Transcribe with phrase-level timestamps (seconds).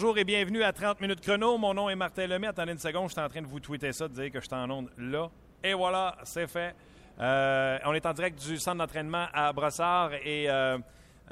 [0.00, 1.58] Bonjour et bienvenue à 30 minutes chrono.
[1.58, 2.46] Mon nom est Martin Lemay.
[2.46, 4.46] Attendez une seconde, je suis en train de vous tweeter ça, de dire que je
[4.46, 5.28] suis en onde là.
[5.64, 6.76] Et voilà, c'est fait.
[7.18, 10.78] Euh, on est en direct du centre d'entraînement à Brossard et euh,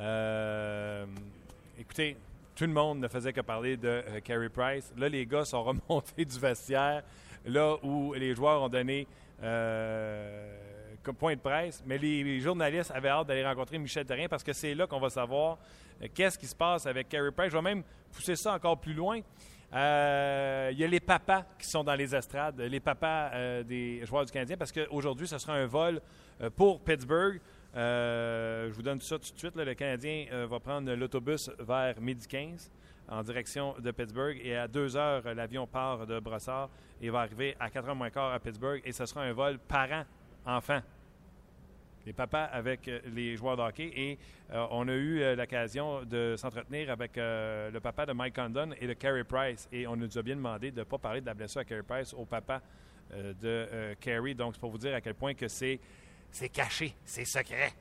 [0.00, 1.06] euh,
[1.78, 2.16] écoutez,
[2.56, 4.92] tout le monde ne faisait que parler de Carey Price.
[4.96, 7.04] Là, les gars sont remontés du vestiaire,
[7.44, 9.06] là où les joueurs ont donné
[11.12, 14.74] point de presse, mais les, journalistes avaient hâte d'aller rencontrer Michel Terrien parce que c'est
[14.74, 15.58] là qu'on va savoir
[16.14, 17.50] qu'est-ce qui se passe avec Carey Price.
[17.50, 17.82] Je vais même
[18.16, 19.20] pousser ça encore plus loin.
[19.74, 24.04] Euh, Il y a les papas qui sont dans les estrades, les papas euh, des
[24.06, 26.00] joueurs du Canadien, parce qu'aujourd'hui, ce sera un vol
[26.40, 27.40] euh, pour Pittsburgh.
[27.74, 29.54] Je vous donne ça tout de suite.
[29.54, 32.70] Le Canadien va prendre l'autobus vers midi 15
[33.08, 34.40] en direction de Pittsburgh.
[34.42, 36.70] Et à 2 heures, l'avion part de Brossard
[37.02, 38.80] et va arriver à 4 h moins quart à Pittsburgh.
[38.82, 40.80] Et ce sera un vol parents-enfants.
[42.06, 43.82] Les papas avec euh, les joueurs de.
[43.82, 44.16] Et
[44.52, 48.86] euh, on a eu euh, l'occasion de s'entretenir avec le papa de Mike Condon et
[48.86, 49.68] de Carey Price.
[49.72, 51.82] Et on nous a bien demandé de ne pas parler de la blessure à Carey
[51.82, 52.62] Price au papa
[53.10, 54.34] de Carey.
[54.34, 55.80] Donc, c'est pour vous dire à quel point que c'est
[56.30, 57.72] c'est caché, c'est secret.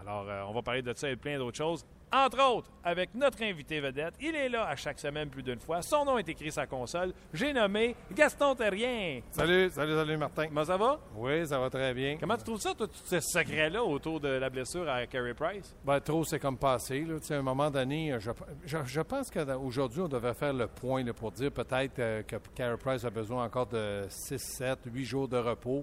[0.00, 1.84] Alors, on va parler de ça et de plein d'autres choses.
[2.14, 4.12] Entre autres, avec notre invité vedette.
[4.20, 5.80] Il est là à chaque semaine plus d'une fois.
[5.80, 7.14] Son nom est écrit sur sa console.
[7.32, 9.20] J'ai nommé Gaston Terrien.
[9.30, 10.48] Salut, salut, salut Martin.
[10.48, 11.00] Comment ça va?
[11.16, 12.18] Oui, ça va très bien.
[12.20, 15.74] Comment tu trouves ça, toi, tout ce secret-là autour de la blessure à Carey Price?
[15.86, 17.00] Ben, trop, c'est comme passé.
[17.00, 17.14] Là.
[17.30, 18.30] À un moment donné, je,
[18.66, 22.36] je, je pense qu'aujourd'hui, on devrait faire le point là, pour dire peut-être euh, que
[22.54, 25.82] Carey Price a besoin encore de 6, 7, 8 jours de repos.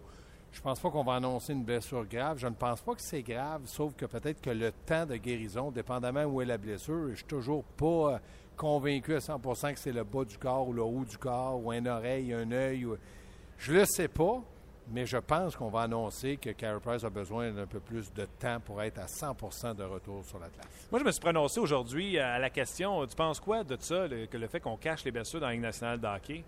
[0.51, 2.37] Je pense pas qu'on va annoncer une blessure grave.
[2.39, 5.69] Je ne pense pas que c'est grave, sauf que peut-être que le temps de guérison,
[5.71, 8.17] dépendamment où est la blessure, je suis toujours pas euh,
[8.57, 11.71] convaincu à 100% que c'est le bas du corps ou le haut du corps ou
[11.71, 12.85] une oreille, un œil.
[12.85, 12.97] Ou...
[13.59, 14.41] Je le sais pas,
[14.91, 18.25] mais je pense qu'on va annoncer que Carey Price a besoin d'un peu plus de
[18.39, 20.65] temps pour être à 100% de retour sur la glace.
[20.91, 24.25] Moi, je me suis prononcé aujourd'hui à la question tu penses quoi de ça, le-
[24.25, 26.43] que le fait qu'on cache les blessures dans la Ligue nationale de hockey?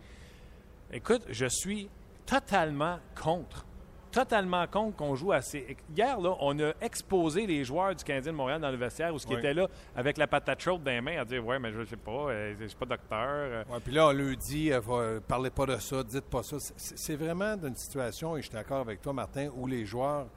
[0.91, 1.87] Écoute, je suis
[2.25, 3.65] totalement contre.
[4.11, 5.77] Totalement contre qu'on joue assez.
[5.95, 9.19] Hier, là, on a exposé les joueurs du Canadien de Montréal dans le vestiaire où
[9.19, 11.71] ce qui était là avec la patate chaude dans les mains à dire Ouais, mais
[11.71, 13.17] je sais pas, euh, je suis pas docteur.
[13.27, 13.63] euh.
[13.69, 16.57] Ouais, puis là, on lui dit, euh, va- parlez pas de ça, dites pas ça.
[16.75, 20.27] C'est vraiment d'une situation, et je suis d'accord avec toi, Martin, où les joueurs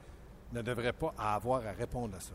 [0.53, 2.33] ne devraient pas avoir à répondre à ça.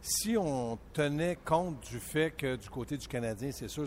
[0.00, 3.86] Si on tenait compte du fait que du côté du Canadien, c'est sûr,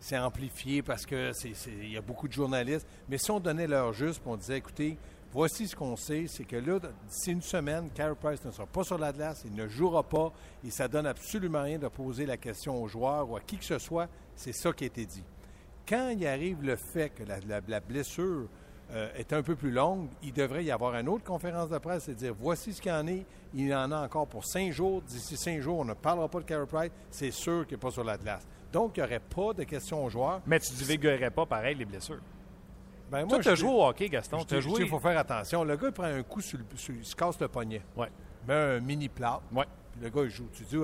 [0.00, 3.38] c'est amplifié parce que c'est- c'est- il y a beaucoup de journalistes, mais si on
[3.38, 4.96] donnait l'heure juste, on disait, écoutez,
[5.32, 8.84] voici ce qu'on sait, c'est que là, d'ici une semaine, Carey Price ne sera pas
[8.84, 10.32] sur la glace, il ne jouera pas,
[10.64, 13.64] et ça donne absolument rien de poser la question aux joueurs ou à qui que
[13.64, 15.24] ce soit, c'est ça qui a été dit.
[15.88, 18.46] Quand il arrive le fait que la, blessure
[18.92, 22.08] euh, est un peu plus longue, il devrait y avoir une autre conférence de presse
[22.08, 23.24] et dire voici ce qu'il en est.
[23.54, 25.02] Il y en a encore pour cinq jours.
[25.02, 26.92] D'ici cinq jours, on ne parlera pas de Carey Price.
[27.10, 28.46] C'est sûr qu'il n'est pas sur la glace.
[28.72, 30.40] Donc, il n'y aurait pas de questions aux joueurs.
[30.46, 32.20] Mais tu divulguerais pas pareil les blessures.
[33.10, 34.44] Ben, Toi, tu as joué au hockey, Gaston.
[34.44, 34.82] Tu as joué.
[34.82, 35.64] Il faut faire attention.
[35.64, 37.82] Le gars, il prend un coup sur le, sur- il se casse le poignet.
[37.96, 38.08] Ouais.
[38.46, 39.42] met un mini plâtre.
[39.52, 39.66] Ouais.
[39.92, 40.46] Puis le gars, il joue.
[40.52, 40.76] Tu dis,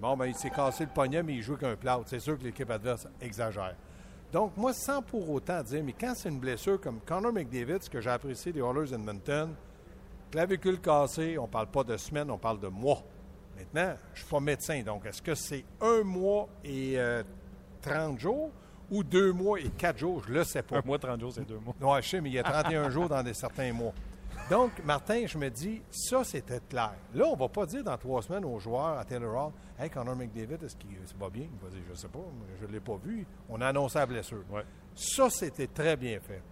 [0.00, 2.02] bon, ben, il s'est cassé le poignet, mais il joue avec un plâtre.
[2.06, 3.74] C'est sûr que l'équipe adverse exagère.
[4.32, 7.90] Donc, moi, sans pour autant dire, mais quand c'est une blessure comme Connor McDavid, ce
[7.90, 9.54] que j'ai apprécié des Oilers Edmonton,
[10.30, 13.02] clavicule cassée, on parle pas de semaines, on parle de mois.
[13.56, 17.22] Maintenant, je suis pas médecin, donc est-ce que c'est un mois et euh,
[17.82, 18.50] 30 jours?
[18.90, 20.22] Ou deux mois et quatre jours?
[20.26, 20.78] Je le sais pas.
[20.78, 21.74] Un mois, 30 jours, c'est deux mois.
[21.94, 23.92] Ouais, je sais, mais il y a 31 jours dans des certains mois.
[24.50, 26.94] Donc, Martin, je me dis, ça, c'était clair.
[27.14, 30.16] Là, on va pas dire dans trois semaines aux joueurs à Taylor Hall, Hey, Connor
[30.16, 31.46] McDavid, est-ce qu'il va bien?
[31.50, 32.18] Il va dire, je sais pas,
[32.60, 33.26] je ne l'ai pas vu.
[33.48, 34.42] On a annoncé la blessure.
[34.50, 34.64] Ouais.
[34.94, 36.42] Ça, c'était très bien fait.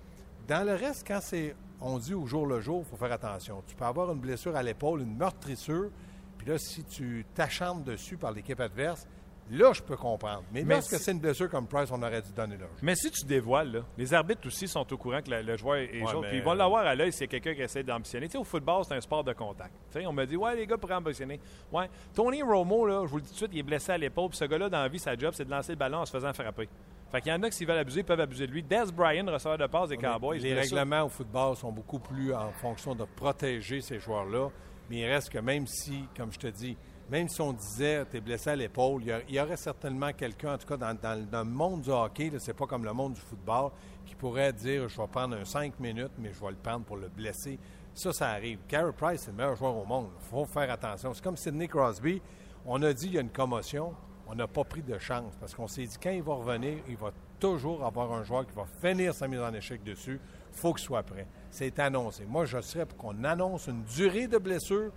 [0.47, 3.63] Dans le reste, quand c'est, on dit au jour le jour, il faut faire attention.
[3.67, 5.91] Tu peux avoir une blessure à l'épaule, une meurtrissure,
[6.39, 9.07] puis là, si tu t'acharnes dessus par l'équipe adverse,
[9.51, 10.43] là, je peux comprendre.
[10.53, 12.69] Mais, Mais lorsque si- c'est une blessure comme Price, on aurait dû donner l'âge.
[12.83, 15.77] Mais si tu dévoiles, là, les arbitres aussi sont au courant que le, le joueur
[15.77, 16.23] est Ouais, jaune.
[16.23, 18.27] mais- Puis ils vont l'avoir à l'œil s'il y a quelqu'un qui essaie d'ambitionner.
[18.27, 19.73] Tu sais, au football, c'est un sport de contact.
[19.93, 21.41] Tu sais, on me dit, ouais, les gars pourraient ambitionner.
[21.73, 21.89] Ouais.
[22.15, 24.29] Tony Romo, là, je vous le dis tout de suite, il est blessé à l'épaule.
[24.31, 26.13] Puis ce gars-là, dans la vie, sa job, c'est de lancer le ballon en se
[26.13, 26.69] faisant frapper.
[27.11, 28.63] Fait qu'il y en a qui, s'ils veulent abuser, peuvent abuser de lui.
[28.63, 30.39] Des Bryant, receveur de passe des Cowboys.
[30.41, 34.51] Les règlements au football sont beaucoup plus en fonction de protéger ces joueurs-là.
[34.91, 36.77] Mais il reste que même si, comme je te dis,
[37.11, 40.59] même si on disait tu es blessé à l'épaule, il y aurait certainement quelqu'un, en
[40.59, 43.71] tout cas dans, le monde du hockey, c'est pas comme le monde du football,
[44.05, 46.97] qui pourrait dire je vais prendre un 5 minutes, mais je vais le prendre pour
[46.97, 47.59] le blesser.
[47.95, 48.61] Ça, ça arrive.
[48.69, 50.11] Carey Price, c'est le meilleur joueur au monde.
[50.21, 51.13] Il faut faire attention.
[51.15, 52.23] C'est comme Sidney Crosby.
[52.65, 53.95] On a dit il y a une commotion.
[54.29, 56.97] On n'a pas pris de chance parce qu'on s'est dit quand il va revenir, il
[56.97, 57.11] va
[57.41, 60.21] toujours avoir un joueur qui va finir sa mise en échec dessus.
[60.53, 61.27] Il faut qu'il soit prêt.
[61.51, 62.25] C'est annoncé.
[62.27, 64.93] Moi, je serais pour qu'on annonce une durée de blessure.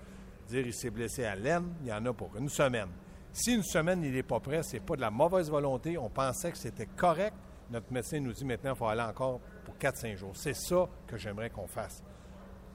[0.52, 2.90] Dire il s'est blessé à l'aine, il y en a pour une semaine.
[3.32, 5.98] Si une semaine, il n'est pas prêt, c'est pas de la mauvaise volonté.
[5.98, 7.34] On pensait que c'était correct.
[7.70, 10.34] Notre médecin nous dit maintenant, il faut aller encore pour 4-5 jours.
[10.34, 12.04] C'est ça que j'aimerais qu'on fasse.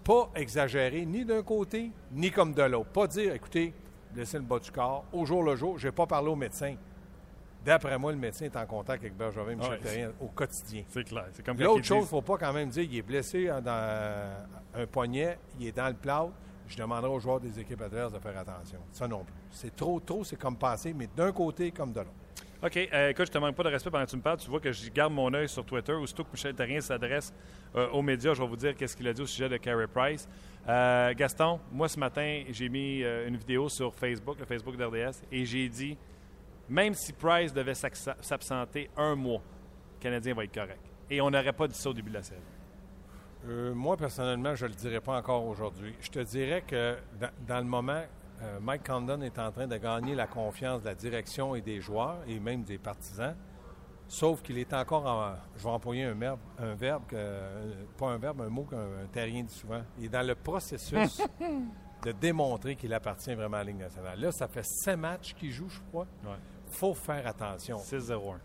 [0.03, 2.89] Pas exagérer ni d'un côté, ni comme de l'autre.
[2.89, 3.75] Pas dire, écoutez,
[4.15, 5.77] laissez le bas du corps, au jour le jour.
[5.77, 6.77] Je n'ai pas parlé au médecin.
[7.63, 10.85] D'après moi, le médecin est en contact avec Bergevin, Michel Ouais, au quotidien.
[10.89, 11.27] C'est clair.
[11.35, 13.49] C'est comme quand L'autre chose, il ne faut pas quand même dire il est blessé
[13.63, 14.35] dans
[14.75, 16.27] un poignet, il est dans le plat.
[16.69, 18.79] Je demanderai aux joueurs des équipes adverses de faire attention.
[18.93, 19.35] Ça non plus.
[19.51, 22.13] C'est trop, trop, c'est comme passer, mais d'un côté comme de l'autre.
[22.63, 22.77] OK.
[22.77, 24.39] euh, écoute, je te manque pas de respect pendant que tu me parles.
[24.39, 25.93] Tu vois que je garde mon œil sur Twitter.
[25.93, 27.33] Aussitôt que Michel Terrien s'adresse
[27.75, 29.87] euh, aux médias, je vais vous dire qu'est-ce qu'il a dit au sujet de Carey
[29.87, 30.27] Price.
[30.69, 35.23] Euh, Gaston, moi, ce matin, j'ai mis euh, une vidéo sur Facebook, le Facebook d'RDS,
[35.31, 35.97] et j'ai dit,
[36.69, 39.43] même si Price devait s'absenter un mois,
[39.97, 40.81] le Canadien va être correct.
[41.09, 42.41] Et on n'aurait pas dit ça au début de la série.
[43.45, 45.95] Euh, moi, personnellement, je ne le dirais pas encore aujourd'hui.
[46.01, 48.03] Je te dirais que dans, dans le moment,
[48.43, 51.81] euh, Mike Condon est en train de gagner la confiance de la direction et des
[51.81, 53.35] joueurs et même des partisans.
[54.09, 55.35] Sauf qu'il est encore en.
[55.57, 58.77] Je vais employer un verbe, un verbe que, euh, pas un verbe, un mot qu'un
[58.79, 59.83] un terrien dit souvent.
[59.99, 61.21] Il est dans le processus
[62.03, 64.21] de démontrer qu'il appartient vraiment à la Ligue nationale.
[64.21, 66.07] Là, ça fait sept matchs qu'il joue, je crois.
[66.25, 66.37] Ouais.
[66.71, 67.79] faut faire attention.
[67.79, 68.37] 6-0-1.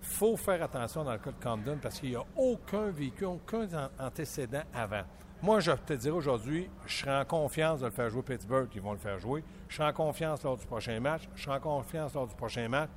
[0.00, 3.64] Faut faire attention dans le cas de Camden parce qu'il n'y a aucun vécu, aucun
[3.74, 5.02] an- antécédent avant.
[5.42, 8.80] Moi, je te dirais aujourd'hui, je serai en confiance de le faire jouer Pittsburgh, ils
[8.80, 9.44] vont le faire jouer.
[9.68, 11.28] Je serai en confiance lors du prochain match.
[11.36, 12.90] Je serai en confiance lors du prochain match.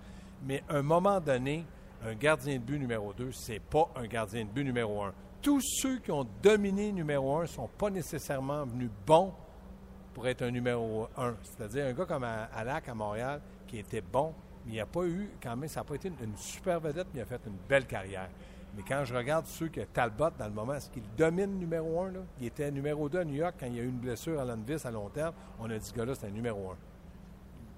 [0.44, 1.66] Mais à un moment donné,
[2.04, 5.14] un gardien de but numéro 2, c'est pas un gardien de but numéro 1.
[5.42, 9.34] Tous ceux qui ont dominé numéro 1 ne sont pas nécessairement venus bons
[10.16, 11.36] pour être un numéro 1.
[11.44, 14.34] C'est-à-dire un gars comme Alak à Montréal qui était bon,
[14.66, 17.08] mais il n'a pas eu, quand même, ça n'a pas été une, une super vedette,
[17.14, 18.30] mais il a fait une belle carrière.
[18.76, 22.12] Mais quand je regarde ceux que Talbot, dans le moment, est-ce qu'il domine numéro 1?
[22.12, 22.20] Là?
[22.40, 24.46] Il était numéro 2 à New York quand il y a eu une blessure à
[24.46, 25.34] l'Anvis à long terme.
[25.60, 26.78] On a dit, ce gars-là, c'est un numéro 1.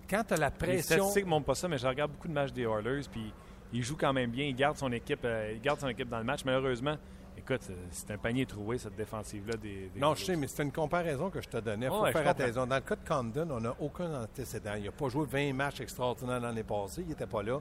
[0.09, 0.97] Quand tu as la Les pression...
[0.97, 3.33] statistiques ne montrent pas ça, mais je regarde beaucoup de matchs des Oilers, puis
[3.71, 4.45] il joue quand même bien.
[4.45, 6.45] Il garde son équipe, euh, il garde son équipe dans le match.
[6.45, 6.97] Malheureusement,
[7.37, 10.63] écoute, euh, c'est un panier troué, cette défensive-là des, des Non, je sais, mais c'est
[10.63, 11.85] une comparaison que je te donnais.
[11.87, 12.65] Il faut Ouais, faire attention.
[12.65, 14.73] Dans le cas de Condon, on n'a aucun antécédent.
[14.77, 17.01] Il n'a pas joué 20 matchs extraordinaires l'année passée.
[17.01, 17.59] Il n'était pas là.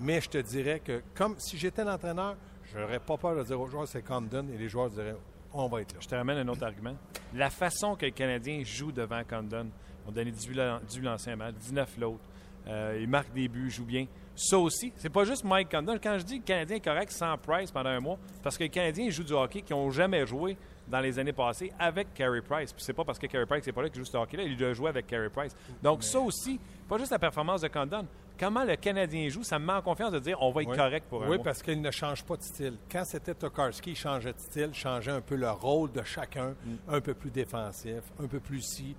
[0.00, 3.60] Mais je te dirais que, comme si j'étais l'entraîneur, je n'aurais pas peur de dire
[3.60, 5.16] aux joueurs c'est Condon et les joueurs diraient
[5.54, 5.98] on va être là.
[6.00, 6.94] Je te ramène un autre argument.
[7.34, 9.68] La façon que le Canadien joue devant Condon,
[10.06, 12.24] on a donné 18, lan- 18 l'ancien match, 19 l'autre.
[12.68, 14.06] Euh, il marque des buts, joue bien.
[14.34, 15.98] Ça aussi, c'est pas juste Mike Condon.
[16.02, 18.62] Quand je dis que le Canadien est correct sans Price pendant un mois, parce que
[18.64, 20.56] les Canadiens jouent du hockey qui n'ont jamais joué
[20.88, 22.72] dans les années passées avec Carey Price.
[22.72, 24.56] Puis c'est pas parce que Carey Price n'est pas là qu'il joue ce hockey-là, il
[24.56, 25.54] doit jouer avec Carey Price.
[25.82, 28.06] Donc ça aussi, pas juste la performance de Condon.
[28.38, 30.76] Comment le Canadien joue, ça me met en confiance de dire on va être Oui.
[30.76, 31.44] correct pour un Oui, mois.
[31.44, 32.74] parce qu'il ne change pas de style.
[32.90, 36.74] Quand c'était Tokarski, il changeait de style, changeait un peu le rôle de chacun, Mm.
[36.88, 38.96] un peu plus défensif, un peu plus si.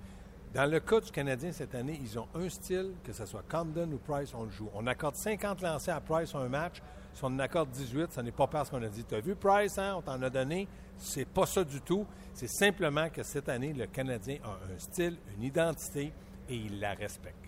[0.54, 3.92] Dans le cas du Canadien cette année, ils ont un style, que ce soit Camden
[3.92, 4.68] ou Price, on le joue.
[4.72, 6.76] On accorde 50 lancers à Price sur un match.
[7.12, 9.34] Si on en accorde 18, ce n'est pas parce qu'on a dit Tu as vu
[9.34, 10.68] Price, hein, on t'en a donné.
[10.96, 12.06] C'est pas ça du tout.
[12.34, 16.12] C'est simplement que cette année, le Canadien a un style, une identité
[16.48, 17.43] et il la respecte.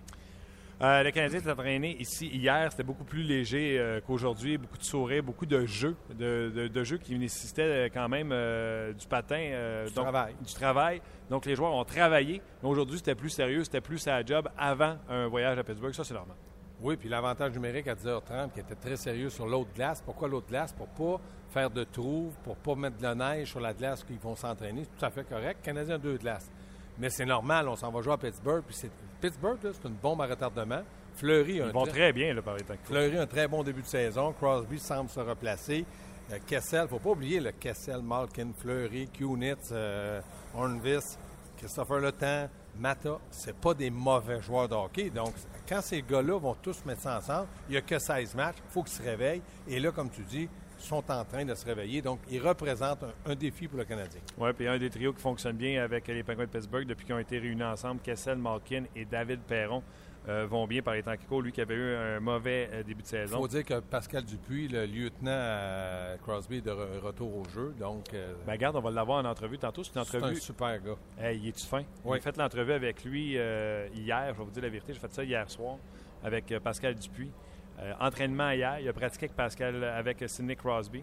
[0.82, 2.70] Euh, le Canadien s'est entraîné ici hier.
[2.70, 4.58] C'était beaucoup plus léger euh, qu'aujourd'hui.
[4.58, 8.28] Beaucoup de sourires, beaucoup de jeux, de, de- de jeux qui nécessitaient euh, quand même
[8.30, 9.84] euh, du patin.
[9.86, 10.34] Du donc- travail.
[10.46, 11.00] Du travail.
[11.30, 12.42] Donc les joueurs ont travaillé.
[12.62, 15.94] Mais aujourd'hui, c'était plus sérieux, c'était plus à la job avant un voyage à Pittsburgh.
[15.94, 16.36] Ça, c'est normal.
[16.82, 20.02] Oui, puis l'avantage numérique à 10h30 qui était très sérieux sur l'autre glace.
[20.04, 20.74] Pourquoi l'autre glace?
[20.74, 24.18] Pour pas faire de trous, pour pas mettre de la neige sur la glace qu'ils
[24.18, 24.84] vont s'entraîner.
[24.84, 25.60] C'est tout à fait correct.
[25.62, 26.50] Le Canadien a deux glaces.
[26.98, 28.62] Mais c'est normal, on s'en va jouer à Pittsburgh.
[28.66, 28.90] Puis c'est...
[29.30, 30.82] Pittsburgh, c'est une bombe à retardement.
[31.16, 32.74] Fleury a Ils un vont très- très bien là, par les temps.
[32.84, 34.32] Fleury a un très bon début de saison.
[34.32, 35.84] Crosby semble se replacer.
[36.30, 40.20] Euh, Kessel, il ne faut pas oublier le Kessel, Malkin, Fleury, Kunitz, euh,
[40.54, 41.16] Hornvis,
[41.58, 43.18] Christopher Le Temps, Mata.
[43.30, 45.10] C'est pas des mauvais joueurs de hockey.
[45.10, 45.32] Donc,
[45.68, 48.56] quand ces gars-là vont tous mettre ça ensemble, il n'y a que 16 matchs.
[48.68, 49.42] Il faut qu'ils se réveillent.
[49.66, 52.02] Et là, comme tu dis, sont en train de se réveiller.
[52.02, 54.20] Donc, ils représentent un, un défi pour le Canadien.
[54.38, 57.14] Oui, puis un des trios qui fonctionne bien avec les Penguins de Pittsburgh depuis qu'ils
[57.14, 59.82] ont été réunis ensemble, Kessel, Malkin et David Perron
[60.28, 61.40] euh, vont bien par les temps qui courent.
[61.42, 63.38] Lui qui avait eu un mauvais euh, début de Il saison.
[63.38, 67.74] faut dire que Pascal Dupuis, le lieutenant à Crosby, est de re- retour au jeu.
[67.78, 69.84] Donc, euh, Ben, regarde, on va l'avoir en entrevue tantôt.
[69.84, 70.96] C'est une c'est un entrevue super gars.
[71.18, 71.84] Hey, il est-tu fin?
[72.04, 72.16] Oui.
[72.18, 75.12] J'ai fait l'entrevue avec lui euh, hier, je vais vous dire la vérité, j'ai fait
[75.12, 75.76] ça hier soir
[76.24, 77.30] avec euh, Pascal Dupuis.
[77.78, 81.02] Euh, entraînement hier, il a pratiqué avec Pascal, avec euh, Sidney Crosby.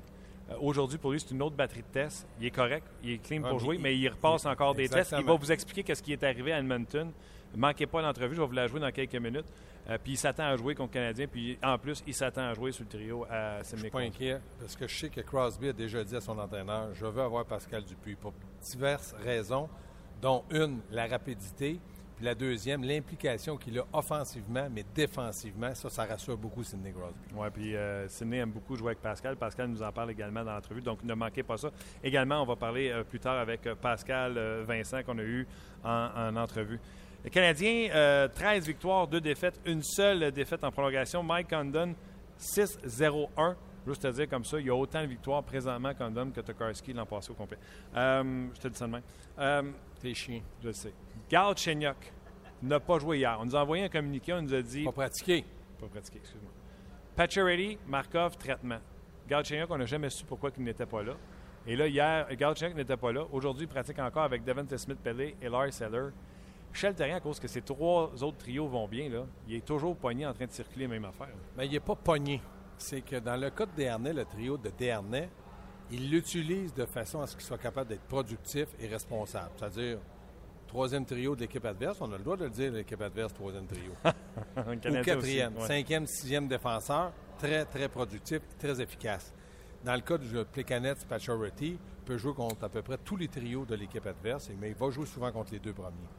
[0.49, 2.27] Euh, Aujourd'hui, pour lui, c'est une autre batterie de tests.
[2.39, 4.73] Il est correct, il est clean Ouais, pour jouer, il- mais il repasse il- encore
[4.75, 5.13] des tests.
[5.17, 7.11] Il va vous expliquer qu'est-ce qui est arrivé à Edmonton.
[7.55, 9.45] Manquez pas l'entrevue, je vais vous la jouer dans quelques minutes.
[9.89, 12.53] Euh, puis il s'attend à jouer contre le Canadien, puis en plus, il s'attend à
[12.53, 15.21] jouer sur le trio à Je Sidney suis pas inquiet parce que je sais que
[15.21, 19.69] Crosby a déjà dit à son entraîneur je veux avoir Pascal Dupuis pour diverses raisons,
[20.21, 21.79] dont une, la rapidité,
[22.15, 27.19] Puis la deuxième, l'implication qu'il a offensivement, mais défensivement, ça, ça rassure beaucoup Sidney Crosby.
[27.35, 29.35] Oui, puis euh, Sidney aime beaucoup jouer avec Pascal.
[29.35, 31.69] Pascal nous en parle également dans l'entrevue, donc ne manquez pas ça.
[32.03, 35.47] Également, on va parler euh, plus tard avec euh, Pascal euh, Vincent qu'on a eu
[35.83, 36.79] en, en entrevue.
[37.23, 41.23] Les Canadiens, euh, 13 victoires, 2 défaites, une seule défaite en prolongation.
[41.23, 41.95] Mike Condon,
[42.39, 43.55] 6-0-1.
[43.87, 46.93] Juste te dire comme ça, il y a autant de victoires présentement Condon que Tokarski
[46.93, 47.57] l'an passé au complet.
[47.93, 49.01] Je te dis ça de même.
[49.39, 49.61] Euh,
[50.03, 50.93] T'es je le sais.
[51.29, 52.11] Gal Chenyok
[52.61, 53.37] n'a pas joué hier.
[53.39, 54.83] On nous a envoyé un communiqué, on nous a dit...
[54.83, 55.45] Pas pratiqué.
[55.79, 56.51] Pas pratiqué, excuse-moi.
[57.15, 58.79] Pacioretty, Markov, traitement.
[59.29, 61.13] Galchenyuk, on n'a jamais su pourquoi il n'était pas là.
[61.65, 63.25] Et là, hier, Galchenyuk n'était pas là.
[63.31, 66.09] Aujourd'hui, il pratique encore avec Devante Smith-Pellet et Lars Seller.
[66.73, 69.95] Michel Terrien, à cause que ces trois autres trios vont bien, là, il est toujours
[69.95, 71.29] pogné en train de circuler, même affaire.
[71.55, 72.41] Mais il n'est pas pogné.
[72.77, 75.29] C'est que dans le cas de Dernay, le trio de Dernay,
[75.93, 79.51] il l'utilise de façon à ce qu'il soit capable d'être productif et responsable.
[79.55, 79.99] C'est-à-dire,
[80.67, 83.67] troisième trio de l'équipe adverse, on a le droit de le dire, l'équipe adverse, troisième
[83.67, 83.91] trio.
[84.57, 85.67] Ou quatrième, aussi, ouais.
[85.67, 89.31] cinquième, sixième défenseur, très, très productif, très efficace.
[89.85, 90.33] Dans le cas du
[91.07, 94.69] Pacioretty, il peut jouer contre à peu près tous les trios de l'équipe adverse, mais
[94.69, 96.09] il va jouer souvent contre les deux premiers.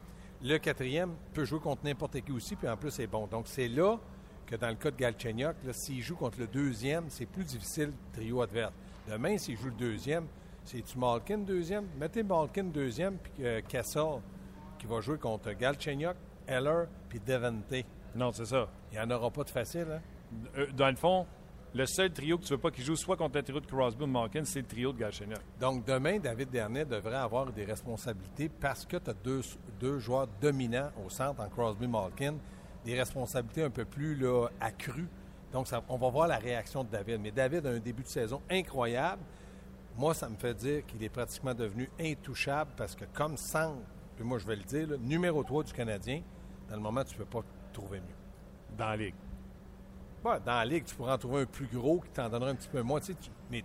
[0.41, 3.27] Le quatrième peut jouer contre n'importe qui aussi, puis en plus, c'est bon.
[3.27, 3.97] Donc, c'est là
[4.45, 8.13] que dans le cas de Galchenyuk, s'il joue contre le deuxième, c'est plus difficile, le
[8.13, 8.73] trio adverse.
[9.07, 10.25] Demain, s'il joue le deuxième,
[10.63, 11.85] c'est-tu Malkin deuxième?
[11.99, 14.21] Mettez Malkin deuxième, puis euh, Kessel,
[14.79, 16.15] qui va jouer contre Galchenyuk,
[16.47, 17.85] Heller, puis Devante.
[18.15, 18.67] Non, c'est ça.
[18.91, 20.01] Il n'y en aura pas de facile, hein?
[20.57, 21.27] Euh, Dans le fond,
[21.73, 24.03] le seul trio que tu veux pas qu'il joue soit contre le trio de Crosby
[24.03, 25.39] ou Malkin, c'est le trio de Galchenyuk.
[25.59, 29.41] Donc, demain, David Dernay devrait avoir des responsabilités parce que tu as deux,
[29.79, 32.35] deux joueurs dominants au centre en Crosby Malkin,
[32.83, 35.07] des responsabilités un peu plus là, accrues.
[35.55, 37.21] Donc, ça- on va voir la réaction de David.
[37.21, 39.21] Mais David a un début de saison incroyable.
[39.95, 43.79] Moi, ça me fait dire qu'il est pratiquement devenu intouchable parce que, comme centre,
[44.17, 46.21] puis moi, je vais le dire, là, numéro 3 du Canadien,
[46.69, 48.15] dans le moment, tu ne peux pas trouver mieux.
[48.77, 49.15] dans la ligue.
[50.25, 52.55] Ouais, dans la Ligue, tu pourrais en trouver un plus gros qui t'en donnerait un
[52.55, 52.99] petit peu moins.
[52.99, 53.63] Tu sais, tu- mais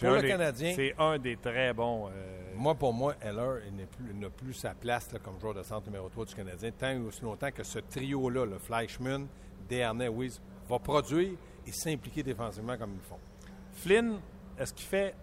[0.00, 2.08] Pour le des- Canadien- C'est un des très bons.
[2.08, 5.54] euh, Moi, pour moi, Heller il n'est plus- n'a plus, sa place là, comme joueur
[5.54, 9.26] de centre numéro 3 du Canadien, tant et aussi longtemps que ce trio-là, le Fleischmann,
[9.68, 11.32] Dernay, Weiss, va produire
[11.66, 13.18] et s'impliquer défensivement comme ils le font.
[13.72, 14.18] Flynn,
[14.58, 15.14] est-ce qu'il fait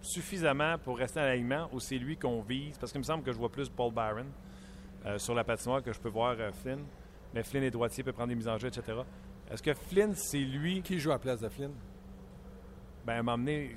[0.00, 2.78] suffisamment pour rester à l'alignement ou c'est lui qu'on vise?
[2.78, 4.26] Parce qu'il me semble que je vois plus Paul Byron
[5.04, 6.84] euh, sur la patinoire que je peux voir euh, Flynn.
[7.34, 8.98] Mais Flynn est droitier, peut prendre des mises en jeu, etc.
[9.50, 10.82] Est-ce que Flynn, c'est lui?
[10.82, 10.98] Qui.
[10.98, 11.72] Joue à la place de Flynn?
[13.04, 13.76] Ben, m'a amené.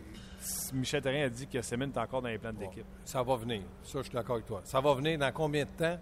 [0.74, 2.86] Michel Terrien a dit que Semin est encore dans les plans de l'équipe.
[3.04, 3.62] Ça va venir.
[3.84, 4.62] Ça, je suis d'accord avec toi.
[4.64, 6.00] Ça va venir dans combien de temps?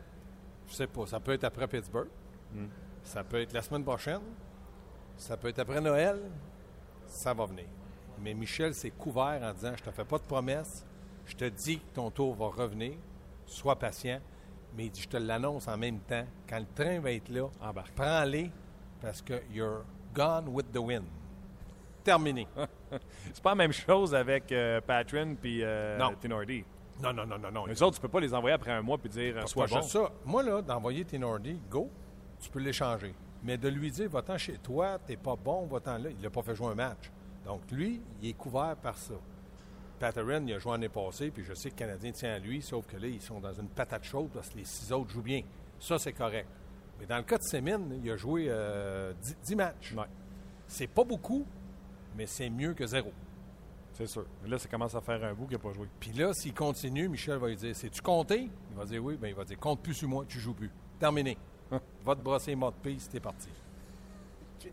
[0.67, 1.07] Je sais pas.
[1.07, 2.07] Ça peut être après Pittsburgh.
[2.53, 2.67] Hmm.
[3.07, 4.19] Ça peut être la semaine prochaine.
[5.15, 6.19] Ça peut être après Noël.
[7.05, 7.63] Ça va venir.
[8.19, 10.85] Mais Michel s'est couvert en disant Je te fais pas de promesses.
[11.25, 12.95] Je te dis que ton tour va revenir.
[13.45, 14.19] Sois patient.
[14.75, 16.25] Mais il dit Je te l'annonce en même temps.
[16.49, 17.47] Quand le train va être là,
[17.95, 18.51] prends-les
[19.01, 21.05] parce que you're gone with the wind.
[22.03, 22.45] Terminé.
[23.33, 26.11] C'est pas la même chose avec euh, Patron puis euh, Non.
[27.01, 27.65] Non, non, non, non, non.
[27.67, 29.81] Les autres, tu peux pas les envoyer après un mois puis dire euh, sois bon.
[29.81, 30.11] ça.
[30.25, 31.89] Moi, là, d'envoyer Tenordi, go,
[32.39, 33.13] tu peux l'échanger.
[33.43, 36.41] Mais de lui dire, va-t'en chez toi, t'es pas bon, va-t'en là, il n'a pas
[36.41, 37.11] fait jouer un match.
[37.45, 39.13] Donc, lui, il est couvert par ça.
[39.99, 42.61] Patterson, il a joué l'année passée, puis je sais que le Canadien tient à lui,
[42.61, 45.21] sauf que là, ils sont dans une patate chaude parce que les six autres jouent
[45.21, 45.41] bien.
[45.79, 46.47] Ça, c'est correct.
[46.99, 49.93] Mais dans le cas de Semin, il a joué euh, 10, 10 matchs.
[49.93, 50.05] Ouais,
[50.67, 51.45] C'est pas beaucoup,
[52.15, 53.11] mais c'est mieux que zéro.
[53.93, 54.25] c'est sûr.
[54.45, 55.87] Là, ça commence à faire un bout qu'il n'a pas joué.
[55.99, 59.15] Puis là, s'il continue, Michel va lui dire C'est-tu compté Il va dire oui.
[59.17, 60.71] Bien, il va dire Compte plus sur moi, tu joues plus.
[60.99, 61.37] Terminé.
[62.05, 63.49] va te brosser les mots de piste, t'es parti.
[64.65, 64.71] Il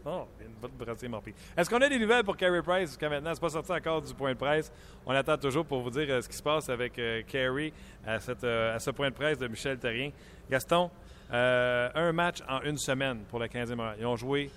[0.60, 1.34] va te brasser mon pied.
[1.56, 2.90] Est-ce qu'on a des nouvelles pour Carey Price?
[2.90, 4.72] Jusqu'à maintenant, c'est pas sorti encore du point de presse.
[5.06, 7.72] On attend toujours pour vous dire euh, ce qui se passe avec euh, Carey
[8.06, 10.10] euh, à ce point de presse de Michel Terrien.
[10.50, 10.90] Gaston,
[11.32, 13.96] euh, un match en une semaine pour le 15e Montréal.
[14.00, 14.50] Ils ont joué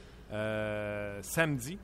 [1.22, 1.78] samedi.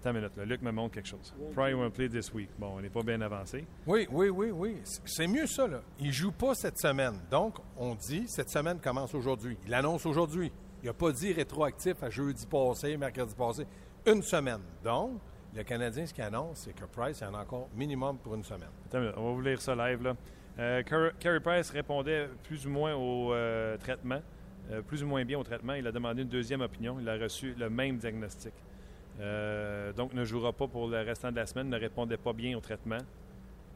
[0.00, 0.44] Attends une minute, là.
[0.46, 1.34] Luc me montre quelque chose.
[1.52, 2.48] Probably won't play this week.
[2.58, 3.66] Bon, on n'est pas bien avancé.
[3.86, 4.76] Oui, oui, oui, oui.
[5.04, 5.80] C'est- mieux ça, là.
[5.98, 7.14] Il ne joue pas cette semaine.
[7.30, 9.58] Donc, on dit cette semaine commence aujourd'hui.
[9.66, 10.50] Il annonce aujourd'hui.
[10.82, 13.66] Il n'a pas dit rétroactif à jeudi passé, mercredi passé.
[14.06, 14.60] Une semaine.
[14.82, 15.20] Donc,
[15.54, 18.70] le Canadien, ce qu'il annonce, c'est que Price, en a encore minimum pour une semaine.
[18.86, 20.02] Attends on va vous lire ça live.
[20.02, 20.16] Là.
[20.58, 24.22] Euh, Car- Carey Price répondait plus ou moins au euh, traitement,
[24.70, 25.74] euh, plus ou moins bien au traitement.
[25.74, 26.96] Il a demandé une deuxième opinion.
[26.98, 28.54] Il a reçu le même diagnostic.
[29.20, 32.56] Euh, donc, ne jouera pas pour le restant de la semaine, ne répondait pas bien
[32.56, 32.98] au traitement.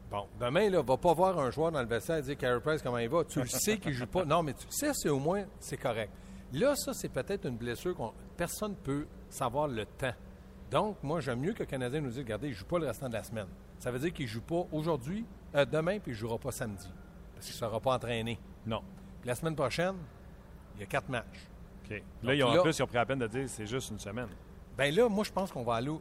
[0.09, 2.81] Bon, demain, là, va pas voir un joueur dans le vestiaire et dire Carey Price
[2.81, 3.23] comment il va?
[3.25, 4.23] Tu le sais qu'il joue pas.
[4.25, 6.11] Non, mais tu le sais, c'est au moins, c'est correct.
[6.53, 10.13] Là, ça, c'est peut-être une blessure qu'on personne ne peut savoir le temps.
[10.71, 12.87] Donc, moi, j'aime mieux que le Canadien nous dise regardez, il ne joue pas le
[12.87, 13.47] restant de la semaine.
[13.79, 15.25] Ça veut dire qu'il ne joue pas aujourd'hui,
[15.55, 16.89] euh, demain, puis il ne jouera pas samedi.
[17.33, 18.39] Parce qu'il ne sera pas entraîné.
[18.65, 18.81] Non.
[19.25, 19.95] La semaine prochaine,
[20.75, 21.49] il y a quatre matchs.
[21.83, 22.01] OK.
[22.23, 23.91] Là, ils ont, en plus, ils ont pris la peine de dire que c'est juste
[23.91, 24.29] une semaine.
[24.77, 25.91] Bien là, moi, je pense qu'on va aller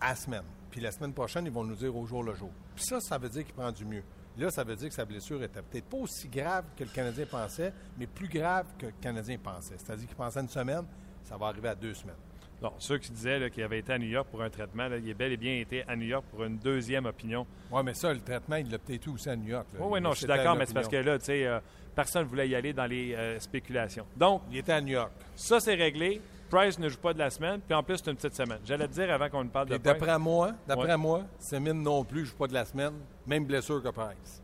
[0.00, 0.44] à la semaine.
[0.70, 2.50] Puis la semaine prochaine, ils vont nous dire au jour le jour.
[2.74, 4.02] Puis ça, ça veut dire qu'il prend du mieux.
[4.36, 7.26] Là, ça veut dire que sa blessure était peut-être pas aussi grave que le Canadien
[7.26, 9.74] pensait, mais plus grave que le Canadien pensait.
[9.78, 10.84] C'est-à-dire qu'il pensait une semaine,
[11.24, 12.14] ça va arriver à deux semaines.
[12.62, 15.14] Non, ceux qui disaient qu'il avait été à New York pour un traitement, il est
[15.14, 17.46] bel et bien été à New York pour une deuxième opinion.
[17.70, 19.66] Oui, mais ça, le traitement, il l'a peut-être eu aussi à New York.
[19.78, 21.60] Oui, oui, non, je suis d'accord, mais c'est parce que là, tu sais, euh,
[21.94, 24.06] personne ne voulait y aller dans les euh, spéculations.
[24.16, 25.12] Donc, il était à New York.
[25.36, 26.20] Ça, c'est réglé.
[26.50, 28.60] Price ne joue pas de la semaine, puis en plus, c'est une petite semaine.
[28.64, 29.84] J'allais te dire avant qu'on ne parle de Price.
[29.84, 32.94] D'après moi, d'après moi, Semine non plus ne joue pas de la semaine,
[33.26, 34.42] même blessure que Price.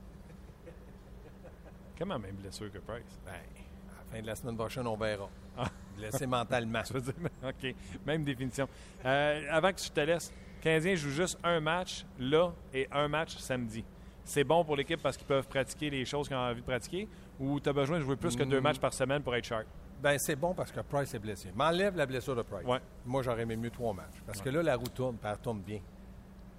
[1.99, 3.21] Comment même blessure que Price?
[3.25, 5.29] Ben, à la fin de la semaine prochaine, on verra.
[5.57, 5.67] Ah.
[5.97, 6.83] Blessé mentalement.
[6.87, 7.15] Je veux dire,
[7.49, 7.75] OK.
[8.05, 8.69] Même définition.
[9.05, 13.37] Euh, avant que je te laisse, Canadien joue juste un match là et un match
[13.37, 13.85] samedi.
[14.25, 17.09] C'est bon pour l'équipe parce qu'ils peuvent pratiquer les choses qu'ils ont envie de pratiquer
[17.39, 18.63] ou tu as besoin de jouer plus que deux mm.
[18.63, 19.67] matchs par semaine pour être sharp?
[20.05, 21.51] Ben c'est bon parce que Price est blessé.
[21.55, 22.67] M'enlève la blessure de Price.
[22.67, 22.79] Ouais.
[23.07, 24.21] Moi, j'aurais aimé mieux trois matchs.
[24.27, 25.81] Parce que là, la roue tourne, elle tourne bien.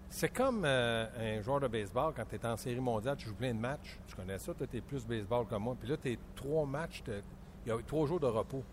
[0.09, 3.35] C'est comme euh, un joueur de baseball, quand tu es en série mondiale, tu joues
[3.35, 3.99] plein de matchs.
[4.07, 5.75] Tu connais ça, tu es plus baseball que moi.
[5.79, 8.63] Puis là, tu es trois matchs, il y a trois jours de repos.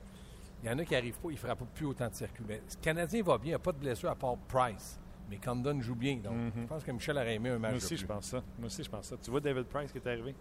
[0.63, 2.45] Il y en a qui n'arrivent pas, ils ne frappent plus autant de circuits.
[2.49, 4.99] Mais le Canadien va bien, il n'y a pas de blessure à part Price.
[5.29, 6.17] Mais Condon joue bien.
[6.17, 6.53] Donc, mhm.
[6.57, 7.73] je pense que Michel aurait aimé un match.
[7.73, 8.43] Moi aussi, je pense ça.
[8.59, 9.17] Moi aussi, je pense ça.
[9.23, 10.35] Tu vois David Price qui est arrivé?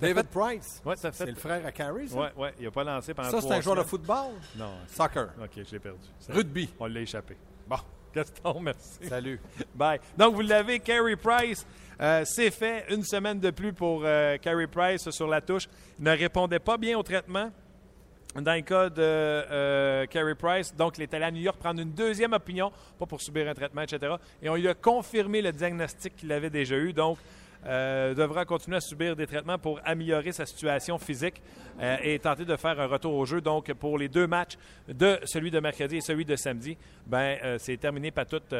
[0.00, 0.80] David Price?
[0.84, 1.24] Ouais, ça fait...
[1.24, 2.18] C'est le frère à Carey, ça?
[2.18, 2.48] Oui, oui.
[2.58, 4.32] Il n'a pas lancé pendant Ça, c'est un joueur de football?
[4.56, 4.74] Non.
[4.86, 5.30] Soccer?
[5.42, 6.06] OK, je l'ai perdu.
[6.28, 6.68] Rugby?
[6.78, 7.36] On l'a échappé.
[7.66, 7.76] Bon.
[8.14, 9.06] Gaston, merci.
[9.06, 9.40] Salut.
[9.74, 10.00] Bye.
[10.16, 11.66] Donc, vous l'avez, Carey Price.
[12.00, 12.86] Euh, c'est fait.
[12.90, 15.68] Une semaine de plus pour euh, Carey Price sur la touche.
[15.98, 17.50] Il ne répondait pas bien au traitement
[18.34, 20.74] dans le cas de euh, Carey Price.
[20.74, 23.54] Donc, il est allé à New York prendre une deuxième opinion, pas pour subir un
[23.54, 24.14] traitement, etc.
[24.42, 26.92] Et on lui a confirmé le diagnostic qu'il avait déjà eu.
[26.92, 27.18] Donc,
[27.66, 31.42] euh, devra continuer à subir des traitements pour améliorer sa situation physique
[31.80, 33.40] euh, et tenter de faire un retour au jeu.
[33.40, 34.56] Donc, pour les deux matchs
[34.88, 38.54] de celui de mercredi et celui de samedi, ben, c'est terminé pas toute,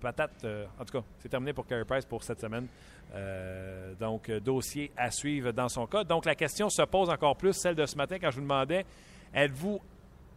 [0.00, 0.46] patate.
[0.78, 2.66] en tout cas, c'est terminé pour Carey Price pour cette semaine.
[3.14, 6.02] Euh, donc, dossier à suivre dans son cas.
[6.02, 8.86] Donc, la question se pose encore plus, celle de ce matin, quand je vous demandais
[9.34, 9.80] êtes-vous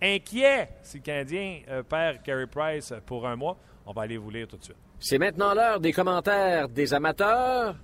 [0.02, 3.58] inquiet si le Canadien euh, perd Carey Price pour un mois?
[3.86, 4.78] On va aller vous lire tout de suite.
[5.00, 7.76] C'est maintenant l'heure des commentaires des amateurs.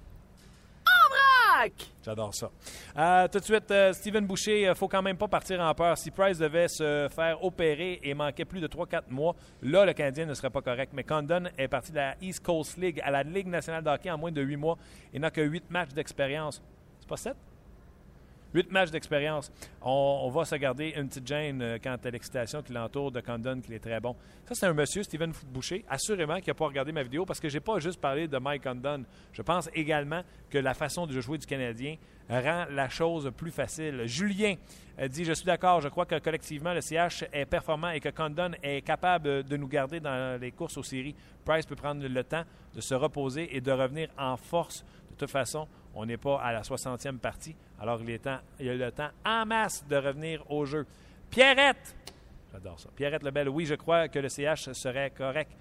[2.04, 2.50] J'adore ça.
[2.98, 5.74] Euh, tout de suite, euh, Steven Boucher, il ne faut quand même pas partir en
[5.76, 5.98] peur.
[5.98, 10.26] Si Price devait se faire opérer et manquait plus de 3-4 mois, là, le Canadien
[10.26, 10.92] ne serait pas correct.
[10.94, 14.18] Mais Condon est parti de la East Coast League à la Ligue nationale de en
[14.18, 14.78] moins de 8 mois
[15.14, 16.62] et n'a que 8 matchs d'expérience.
[17.00, 17.36] C'est pas 7?
[18.54, 19.52] Huit matchs d'expérience.
[19.82, 23.62] On, va se garder une petite gêne euh, quant à l'excitation qui l'entoure de Condon,
[23.62, 24.16] qu'il est très bon.
[24.46, 27.48] Ça, c'est un monsieur, Steven Boucher, assurément, qui n'a pas regardé ma vidéo parce que
[27.48, 29.04] je n'ai pas juste parlé de Mike Condon.
[29.32, 31.96] Je pense également que la façon de jouer du Canadien
[32.30, 34.04] rend la chose plus facile.
[34.06, 34.56] Julien
[35.10, 38.52] dit Je suis d'accord, je crois que collectivement, le CH est performant et que Condon
[38.62, 41.16] est capable de nous garder dans les courses aux séries.
[41.46, 42.44] Price peut prendre le temps
[42.76, 44.86] de se reposer et de revenir en force.
[45.12, 47.56] De toute façon, on n'est pas à la 60e partie.
[47.80, 48.20] Alors, il,
[48.60, 50.86] il y a le temps en masse de revenir au jeu.
[51.30, 51.96] Pierrette!
[52.52, 52.90] J'adore ça.
[52.96, 55.52] Pierrette Lebel, oui, je crois que le CH serait correct.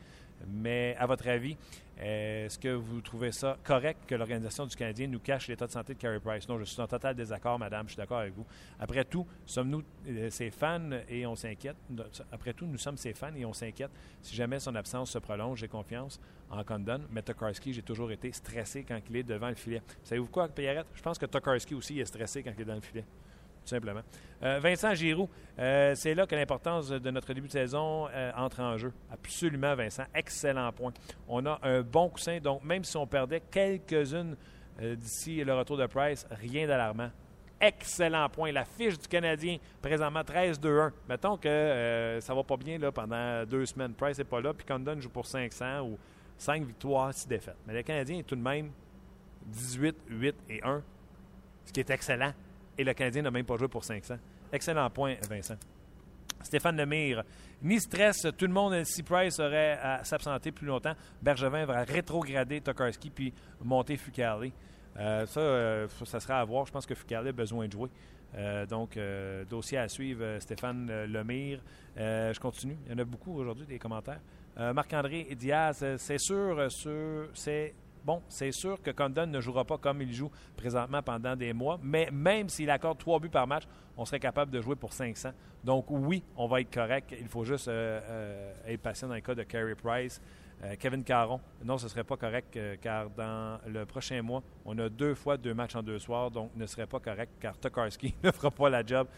[0.49, 1.57] Mais à votre avis,
[2.01, 5.95] est-ce que vous trouvez ça correct que l'Organisation du Canadien nous cache l'état de santé
[5.95, 6.49] de Carey Price?
[6.49, 8.47] Non, je suis en total désaccord, madame, je suis d'accord avec vous.
[8.79, 11.77] Après tout, sommes-nous euh, ses fans et on s'inquiète?
[12.33, 13.91] Après tout, nous sommes ses fans et on s'inquiète.
[14.23, 17.03] Si jamais son absence se prolonge, j'ai confiance en Condon.
[17.11, 19.83] Mais Tokarski, j'ai toujours été stressé quand il est devant le filet.
[20.03, 20.87] Savez-vous quoi, Pierrette?
[20.95, 23.05] Je pense que Tokarski aussi est stressé quand il est dans le filet
[23.71, 24.03] simplement.
[24.43, 25.29] Euh, Vincent Giroux,
[25.59, 28.93] euh, c'est là que l'importance de notre début de saison euh, entre en jeu.
[29.13, 30.05] Absolument, Vincent.
[30.15, 30.93] Excellent point.
[31.29, 34.37] On a un bon coussin, donc même si on perdait quelques-unes
[34.81, 37.11] d'ici le retour de Price, rien d'alarmant.
[37.61, 38.51] Excellent point.
[38.51, 40.93] La fiche du Canadien, présentement 13-2-1.
[41.07, 43.93] Mettons que ça va pas bien là, pendant deux semaines.
[43.93, 45.99] Price n'est pas là, puis Condon joue pour 500 ou
[46.39, 47.59] 5 victoires, 6 défaites.
[47.67, 48.71] Mais le Canadien est tout de même
[49.45, 50.83] 18, 8 et 1,
[51.67, 52.33] ce qui est excellent
[52.77, 54.17] et le Canadien n'a même pas joué pour 500.
[54.53, 55.57] Excellent point, Vincent.
[56.43, 57.23] Stéphane Lemire.
[57.63, 62.61] Ni stress, tout le monde, si Price aurait à s'absenter plus longtemps, Bergevin va rétrograder
[62.61, 64.53] Tokarski puis monter Fucali.
[64.97, 66.67] Euh, ça, euh, ça sera à voir.
[66.67, 67.91] Je pense que Fucali a besoin de jouer.
[68.37, 68.99] Euh, donc,
[69.49, 71.61] dossier à suivre, Stéphane Lemire.
[71.97, 72.79] je continue.
[72.87, 74.21] Il y en a beaucoup aujourd'hui, des commentaires.
[74.57, 76.69] Marc-André Diaz, c'est sûr,
[77.35, 81.53] c'est Bon, c'est sûr que Condon ne jouera pas comme il joue présentement pendant des
[81.53, 83.65] mois, mais même s'il accorde trois buts par match,
[83.97, 85.31] on serait capable de jouer pour 500.
[85.63, 87.15] Donc oui, on va être correct.
[87.19, 90.21] Il faut juste euh, euh, être patient dans le cas de Carey Price.
[90.79, 94.91] Kevin Caron, non, ce ne serait pas correct car dans le prochain mois, on a
[94.91, 98.31] deux fois deux matchs en deux soirs, donc ne serait pas correct car Tokarski ne
[98.31, 99.09] fera pas la job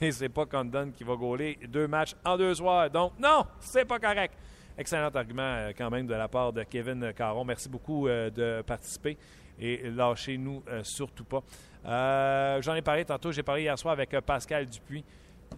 [0.00, 2.90] et c'est pas Condon qui va gauler deux matchs en deux soirs.
[2.90, 4.34] Donc non, c'est pas correct.
[4.78, 7.44] Excellent argument quand même de la part de Kevin Caron.
[7.44, 9.18] Merci beaucoup de participer
[9.58, 11.42] et lâchez-nous surtout pas.
[12.60, 15.04] J'en ai parlé tantôt, j'ai parlé hier soir avec Pascal Dupuis.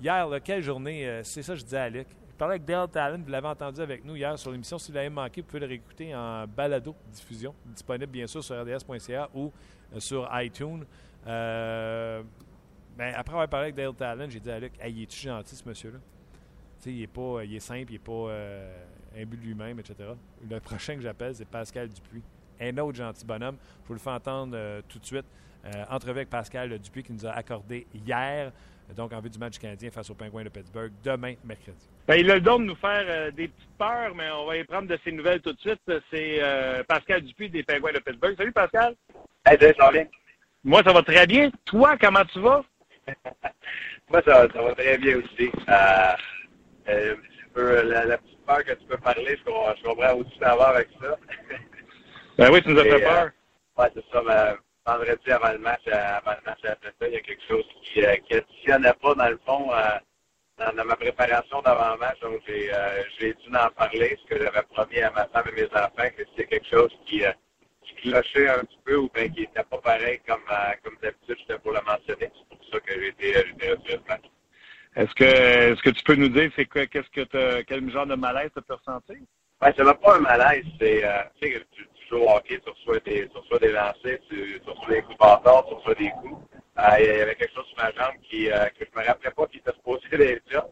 [0.01, 2.09] Hier, quelle journée, c'est ça que je disais à Alec
[2.41, 4.79] parlais avec Dale Talon, vous l'avez entendu avec nous hier sur l'émission.
[4.79, 8.59] Si vous l'avez manqué, vous pouvez le réécouter en balado diffusion, disponible bien sûr sur
[8.59, 9.53] rds.ca ou
[9.95, 10.87] euh, sur iTunes.
[11.27, 12.23] Euh,
[12.97, 15.69] ben, après avoir parlé avec Dale Talon, j'ai dit à Luc, il est-tu gentil ce
[15.69, 15.99] monsieur-là?
[16.87, 18.85] il est pas, il est simple, il n'est pas euh,
[19.17, 20.11] imbu de lui-même, etc.
[20.49, 22.23] Le prochain que j'appelle, c'est Pascal Dupuis.
[22.61, 23.57] Un autre gentil bonhomme.
[23.83, 25.25] Je vous le fais entendre tout de suite.
[25.89, 28.53] entrevue avec Pascal Dupuis qui nous a accordé hier
[28.97, 31.89] donc en vue du match canadien face aux Pingouins de Pittsburgh demain, mercredi.
[32.07, 34.57] Ben, il a le don de nous faire euh, des petites peurs, mais on va
[34.57, 35.81] y prendre de ses nouvelles tout de suite.
[36.11, 38.37] C'est euh, Pascal Dupuis des Pingouins de Pittsburgh.
[38.37, 38.95] Salut Pascal.
[39.47, 40.09] Salut.
[40.65, 41.51] Moi, ça va très bien.
[41.65, 42.65] Toi, comment tu vas?
[44.11, 45.51] Moi, ça, va très bien aussi.
[46.89, 47.15] Euh,
[47.57, 50.89] la, petite peur que tu peux parler, je comprends, je comprends où tu vas avec
[51.01, 51.17] ça.
[52.39, 53.31] ben oui, tu nous as fait peur.
[53.79, 57.21] oui, c'est ça vendredi avant le match, euh, avant le match Atlanta, il y a
[57.21, 62.21] quelque chose qui n'additionnait euh, pas dans le fond euh, dans, ma préparation d'avant-match.
[62.21, 62.71] Donc j'ai
[63.19, 66.25] j'ai dû en parler, ce que j'avais promis à ma femme et mes enfants, que
[66.31, 67.23] c'était quelque chose qui,
[67.83, 70.45] qui clochait un petit peu ou bien qui n'était pas pareil comme,
[70.85, 72.31] comme d'habitude, j'étais pour le mentionner.
[72.51, 74.25] C'est pour ça que j'ai été, retiré ce match.
[74.97, 78.17] Est-ce que est-ce que tu peux nous dire c'est quoi qu'est-ce que quel genre de
[78.17, 79.17] malaise tu peux ressentir?
[79.61, 81.05] Ben, c'est pas un malaise, c'est
[81.41, 81.67] tu sais,
[82.11, 85.19] joues au hockey, tu reçois des, tu reçois des lancers, tu, tu reçois des coups
[85.19, 86.43] bâtards, tu reçois des coups.
[86.79, 89.31] Euh, il y avait quelque chose sur ma jambe qui, euh, que je me rappelais
[89.31, 90.67] pas qui était supposé d'être là.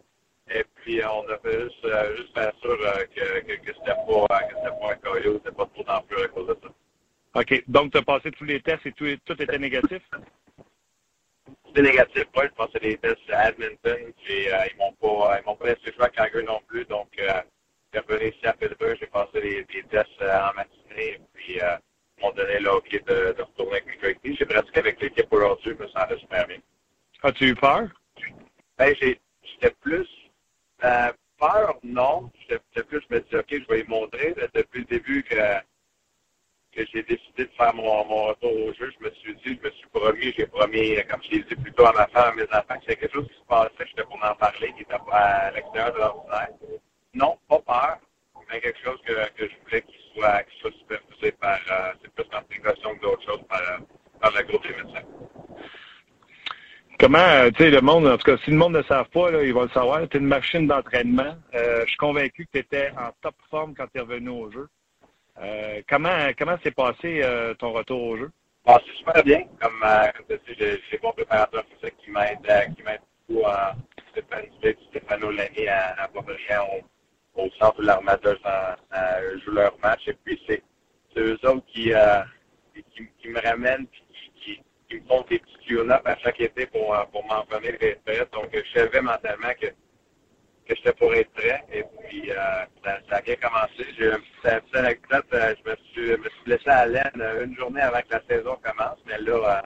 [0.51, 3.95] Et puis, on a fait juste, euh, juste faire sûr euh, que, que, que c'était
[3.95, 7.41] pas, que c'était pas un coyote, c'était pas trop d'ampleur à cause de ça.
[7.41, 7.65] OK.
[7.69, 10.03] Donc, tu as passé tous les tests et tout, tout était négatif?
[11.69, 12.45] C'était négatif, oui.
[12.45, 15.93] Je passais des tests à Edmonton, puis euh, ils m'ont pas, ils m'ont pas laissé
[15.95, 16.85] jouer à Calgary non plus.
[16.87, 17.43] Donc, euh,
[17.93, 21.77] j'ai revenu ici à Pittsburgh, j'ai passé des, des tests en matinée puis euh,
[22.21, 24.37] m'ont donné l'OK de, de retourner avec l'équipe.
[24.39, 26.59] J'ai pratiqué avec l'équipe aujourd'hui, je me sentais super bien.
[27.23, 27.89] As-tu eu peur?
[28.77, 30.09] Ben, j'étais plus
[30.85, 32.31] euh, peur, non.
[32.49, 34.35] J'étais plus, je me dis, OK, je vais y montrer.
[34.55, 35.35] Depuis le début que,
[36.93, 39.89] j'ai décidé de faire mon, retour au jeu, je me suis dit, je me suis
[39.93, 42.81] promis, j'ai promis, comme je l'ai dit plutôt à ma femme, à mes enfants, que
[42.81, 45.99] c'était quelque chose qui se passait, j'étais pour en parler, qui était à l'extérieur de
[45.99, 46.49] l'ordinaire.
[47.15, 47.99] Non, pas peur,
[48.51, 53.01] mais quelque chose que, je voulais qu'il soit, qu'il soit par, euh, c'est plus que
[53.01, 53.79] d'autres choses par, euh,
[54.21, 55.07] par le groupe des médecins.
[57.01, 59.09] Comment, euh, tu sais, le monde, en tout cas, si le monde ne le savent
[59.11, 61.37] pas, là, ils vont le savoir, tu es une machine d'entraînement.
[61.55, 64.51] Euh, je suis convaincu que tu étais en top forme quand tu es revenu au
[64.51, 64.69] jeu.
[65.41, 68.31] Euh, comment comment s'est passé euh, ton retour au jeu?
[68.67, 69.45] Ah, c'est super bien.
[69.61, 71.65] Comme, euh, comme tu sais, j'ai des bons préparateurs
[72.03, 73.73] qui m'aident qui m'aident beaucoup en
[74.11, 74.47] Stéphane
[74.91, 76.67] Stéphano Lani à, à Boisbriand
[77.37, 78.37] au centre où l'armateur
[79.45, 80.09] joue leur match.
[80.09, 80.63] Et puis, c'est
[81.17, 81.93] eux autres qui,
[82.95, 83.87] qui, qui, me ramènent
[84.49, 87.79] et qui, me font des petits tune-up à chaque été pour, pour m'en revenir.
[88.33, 89.69] Donc, je savais mentalement que,
[90.69, 91.65] que j'étais pour être prêt.
[91.73, 92.35] Et puis, euh,
[92.85, 93.87] ça, ça, a bien commencé.
[93.99, 95.27] J'ai une petite anecdote.
[95.33, 98.59] Euh, je me suis, me suis blessé à l'aine une journée avant que la saison
[98.63, 98.99] commence.
[99.07, 99.63] Mais là,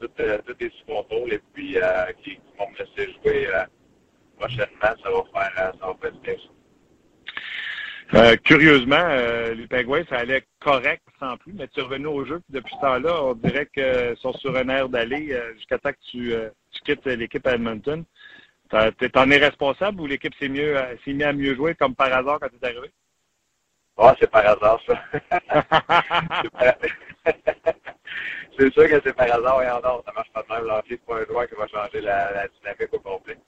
[0.00, 1.32] tout, tout est sous contrôle.
[1.32, 1.76] Et puis,
[2.22, 3.48] qui, vont me laisser jouer
[4.38, 6.36] prochainement, ça va faire, ça va faire du bien.
[8.14, 12.24] Euh, curieusement, euh, les Pingouins, ça allait correct sans plus, mais tu es revenu au
[12.24, 12.40] jeu.
[12.50, 16.10] Depuis ce temps-là, on dirait qu'ils sont sur un air d'aller euh, jusqu'à temps que
[16.10, 16.50] tu, euh,
[16.84, 18.04] quittes l'équipe Edmonton.
[18.68, 22.38] T'en es responsable ou l'équipe s'est mieux s'est mis à mieux jouer comme par hasard
[22.40, 22.90] quand tu es arrivé?
[23.98, 25.02] Ah, c'est par hasard, ça.
[28.58, 30.64] c'est sûr que c'est par hasard, et non, ça marche pas de même.
[30.66, 33.38] L'entrée, c'est pas un joueur qui va changer la, la dynamique au complet.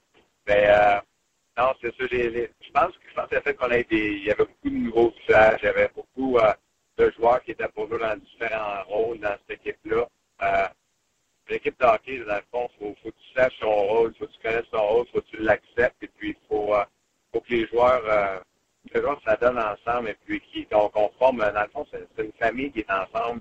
[0.47, 1.01] Mais euh,
[1.59, 2.07] non, c'est ça.
[2.11, 4.75] je pense que je pense le fait qu'on a été, il y avait beaucoup de
[4.75, 6.55] nouveaux visages, il y avait beaucoup euh,
[6.97, 10.07] de joueurs qui étaient pour nous dans différents rôles dans cette équipe-là.
[10.43, 10.69] Euh,
[11.49, 14.33] L'équipe de hockey, dans le fond, faut, faut, que tu saches son rôle, faut que
[14.33, 16.85] tu connaisses son rôle, faut que tu l'acceptes, et puis faut, euh,
[17.33, 18.39] faut que les joueurs, euh,
[18.93, 22.81] les joueurs s'adonnent ensemble, et puis qu'on, forme, dans le fond, c'est, une famille qui
[22.81, 23.41] est ensemble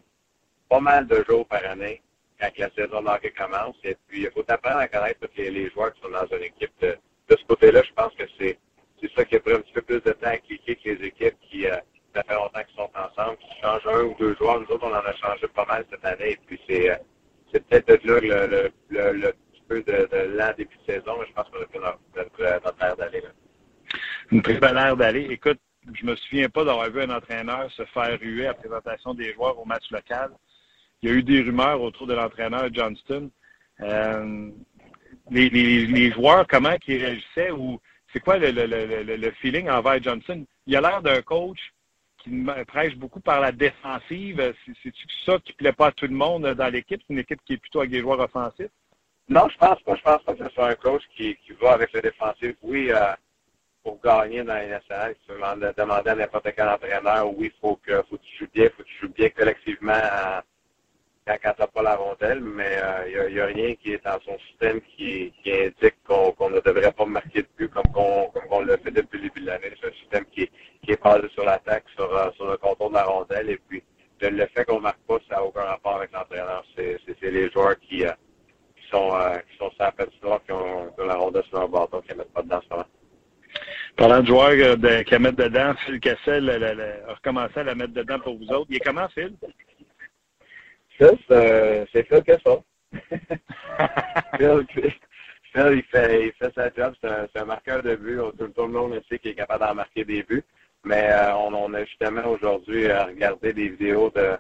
[0.70, 2.02] pas mal de jours par année
[2.40, 5.70] quand la saison de hockey commence, et puis il faut apprendre à connaître tous les,
[5.72, 6.98] joueurs qui sont dans une équipe de,
[7.30, 8.58] ce côté-là, je pense que c'est
[9.00, 11.08] c'est ça qui a pris un petit peu plus de temps à cliquer que les
[11.08, 11.78] équipes qui, euh,
[12.16, 14.60] ça fait longtemps qu'ils sont ensemble, qui changent un ou deux joueurs.
[14.60, 16.32] Nous autres, on en a changé pas mal cette année.
[16.32, 16.96] Et puis, c'est, euh,
[17.60, 21.48] peut-être là le, le, le, petit peu de, l'an début de saison, mais je pense
[21.50, 22.00] qu'on a pris notre,
[22.64, 23.24] notre, air d'aller.
[24.32, 25.28] Une très belle air d'aller.
[25.30, 25.60] Écoute,
[25.94, 29.58] je me souviens pas d'avoir vu un entraîneur se faire ruer à présentation des joueurs
[29.60, 30.32] au match local.
[31.02, 33.30] Il y a eu des rumeurs autour de l'entraîneur Johnston.
[33.82, 34.50] Euh,
[35.30, 37.80] les, joueurs, comment ils réagissaient ou
[38.12, 40.46] c'est quoi le, feeling envers Johnson?
[40.66, 41.60] Il a l'air d'un coach
[42.28, 44.54] qui prêche beaucoup par la défensive.
[44.66, 47.02] C'est-tu ça qui ne plaît pas à tout le monde dans l'équipe?
[47.08, 48.72] C'est une équipe qui est plutôt avec des joueurs offensifs?
[49.30, 49.96] Non, je pense pas.
[49.96, 52.56] Je pense pas que ce soit un coach qui, qui va avec le défensif.
[52.62, 53.14] Oui, euh,
[53.84, 57.78] pour gagner dans les nationales, tu peux demander à n'importe quel entraîneur, oui, il faut
[57.78, 59.94] que, faut que tu joues bien, il faut que tu joues bien collectivement
[61.28, 62.78] quand, quand tu n'as la rondelle, mais
[63.10, 66.60] il euh, n'y a, rien qui est dans son système qui, indique qu'on qu ne
[66.62, 69.74] devrait pas marquer de but comme qu'on qu le fait depuis le début de l'année.
[69.82, 70.50] C'est un système qui,
[70.88, 73.84] est basé sur l'attaque, sur, euh, le contour de la rondelle, et puis
[74.22, 76.64] le fait qu'on ne marque pas, ça n'a aucun rapport avec l'entraîneur.
[76.76, 78.12] C'est les joueurs qui, euh,
[78.76, 79.70] qui sont euh, qui sont
[80.46, 82.86] qui ont, la rondelle sur leur bâton, qui ne mettent pas dedans ce moment.
[83.98, 88.38] Parlant de joueurs qui mettent dedans, Phil Cassel a recommencé à la mettre dedans pour
[88.38, 88.68] vous autres.
[88.70, 89.34] Il est comment, Phil?
[91.00, 92.62] Ça, c'est Phil Cassel.
[94.38, 94.66] Phil,
[95.54, 96.94] Phil, il fait, il fait sa job.
[97.02, 98.20] C'est un, un, marqueur de but.
[98.38, 100.44] Tout, tout, le monde sait qu'il est capable d'en marquer des buts.
[100.84, 104.38] Mais euh, on, on, a justement aujourd'hui regardé des vidéos de,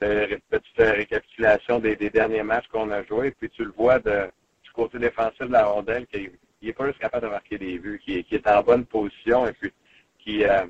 [0.00, 3.32] de petite récapitulation des, des derniers matchs qu'on a joués.
[3.32, 4.30] Puis tu le vois de,
[4.62, 6.32] du côté défensif de la rondelle qu'il
[6.62, 9.72] n'est pas juste capable de marquer des buts, qui, est en bonne position et puis
[10.18, 10.66] qui, euh,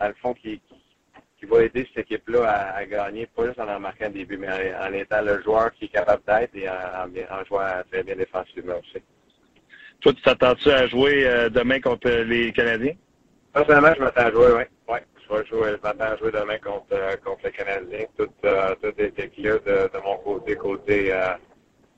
[0.00, 0.74] dans le fond, qui, qui
[1.46, 4.48] va aider cette équipe-là à, à, gagner, pas juste en en marquant des buts, mais
[4.48, 8.02] en, en étant le joueur qui est capable d'être et en, en, en, jouant très
[8.02, 9.02] bien défensivement aussi.
[10.00, 12.94] Toi, tu t'attends-tu à jouer euh, demain contre les Canadiens?
[13.52, 14.62] Personnellement, je m'attends à jouer, oui.
[14.92, 15.02] Ouais.
[15.28, 18.06] Je vais jouer, je m'attends à jouer demain contre, euh, contre les Canadiens.
[18.16, 21.34] Tout, euh, tout est clair de, de, mon côté, côté, euh,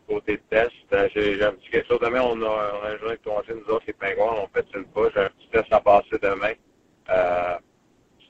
[0.09, 0.72] côté test.
[0.92, 2.00] Euh, j'ai un petit quelque chose.
[2.00, 5.09] Demain, on a, on a de congé, nous autres, les pingouins, on fait une pas?
[5.14, 6.55] J'ai un petit test à passer demain.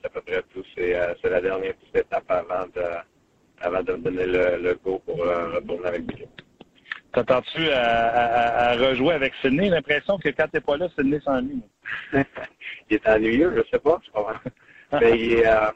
[0.00, 0.64] C'est à peu près tout.
[0.74, 2.82] C'est euh, la dernière petite étape avant de,
[3.60, 6.42] avant de me donner le, le go pour euh, retourner avec l'équipe.
[7.12, 9.68] T'attends-tu à, à, à, rejouer avec Sydney?
[9.68, 11.62] l'impression que quand t'es pas là, Sydney s'ennuie.
[12.12, 12.22] il
[12.90, 14.00] est ennuyeux, je sais pas.
[14.06, 14.38] Je comprends.
[15.00, 15.70] Mais il est, euh,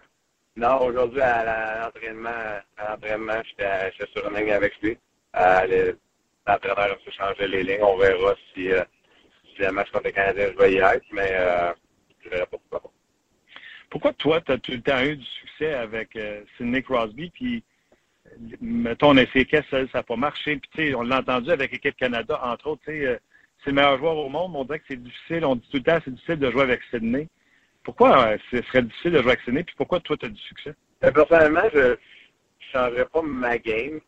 [0.57, 2.31] non, aujourd'hui, à l'entraînement,
[2.79, 4.97] à l'entraînement, j'étais sur une ligne avec lui.
[5.37, 5.93] Euh,
[6.47, 7.83] L'entraîneur a changé les lignes.
[7.83, 8.69] On verra si,
[9.55, 11.33] si le match contre les Canadiens, je vais y être, mais
[12.23, 12.84] je verrai pas pourquoi.
[14.05, 17.65] Pourquoi toi, tu as tout le temps eu du succès avec euh, Sidney Crosby, puis
[18.61, 21.73] mettons, on a essayé ça n'a pas marché, puis tu sais, on l'a entendu avec
[21.73, 23.17] l'équipe Canada, entre autres, euh,
[23.61, 25.79] c'est le meilleur joueur au monde, mais on dirait que c'est difficile, on dit tout
[25.79, 27.29] le temps c'est difficile de jouer avec Sidney.
[27.83, 30.43] Pourquoi euh, ce serait difficile de jouer avec Sidney, puis pourquoi toi, tu as du
[30.43, 30.75] succès?
[31.01, 31.97] Personnellement, je ne
[32.75, 34.01] changerais pas ma game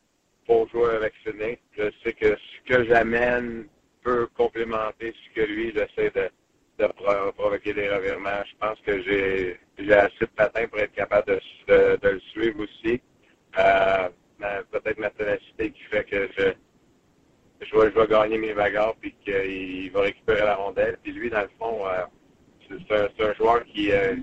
[0.44, 1.58] pour jouer avec Sidney.
[1.78, 3.66] Je sais que ce que j'amène
[4.02, 6.28] peut complémenter ce que lui, j'essaie de,
[6.78, 6.86] de
[7.32, 8.42] provoquer des revirements.
[8.44, 13.00] Je pense que j'ai assez de patins pour être capable de, le suivre aussi.
[13.58, 14.08] Euh,
[14.70, 16.52] peut-être ma ténacité qui fait que je,
[17.64, 20.98] je, vais, je vais gagner mes bagarres puis qu'il va récupérer la rondelle.
[21.02, 22.04] Puis lui, dans le fond, euh,
[22.68, 24.20] c'est un, joueur qui, euh, je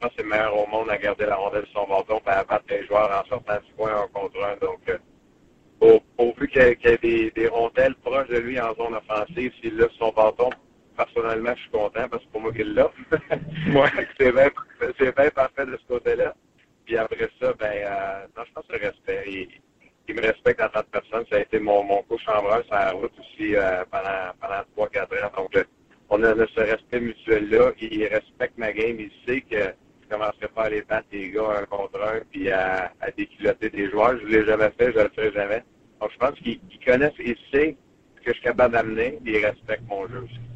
[0.00, 2.44] pense, c'est le meilleur au monde à garder la rondelle sur son bâton et à
[2.44, 4.56] battre les joueurs en sortant du coin un contre un.
[4.56, 4.80] Donc,
[5.80, 9.76] au, pourvu qu'il y ait des, des, rondelles proches de lui en zone offensive, s'il
[9.76, 10.50] lève son bâton,
[10.96, 12.90] personnellement, je suis content parce que pour moi qu'il l'a.
[13.74, 14.08] ouais.
[14.18, 14.50] c'est bien,
[15.12, 16.34] bien parfait de ce côté-là.
[16.84, 19.24] Puis après ça, ben, euh, non, je pense que le respect.
[19.26, 19.48] Il,
[20.06, 21.24] il me respecte en tant que personne.
[21.30, 25.30] Ça a été mon, mon co-chambreur sur la route aussi euh, pendant, pendant 3-4 ans.
[25.36, 25.66] Donc,
[26.10, 27.72] on a, ce respect mutuel-là.
[27.80, 29.00] Il respecte ma game.
[29.00, 32.20] Il sait que je ne commencerai pas à les battre les gars un contre un
[32.30, 34.18] puis à, à déculotter des joueurs.
[34.18, 35.64] Je ne l'ai jamais fait, je ne le ferai jamais.
[36.00, 37.76] Donc, je pense qu'il connaît, il sait
[38.16, 40.53] ce que je suis capable d'amener il respecte mon jeu aussi.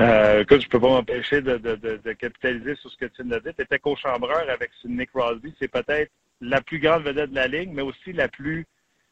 [0.00, 3.24] Euh, écoute, je peux pas m'empêcher de, de, de, de, capitaliser sur ce que tu
[3.24, 3.50] nous as dit.
[3.54, 5.54] Tu étais co-chambreur avec Sidney Crosby.
[5.58, 8.64] C'est peut-être la plus grande vedette de la Ligue, mais aussi la plus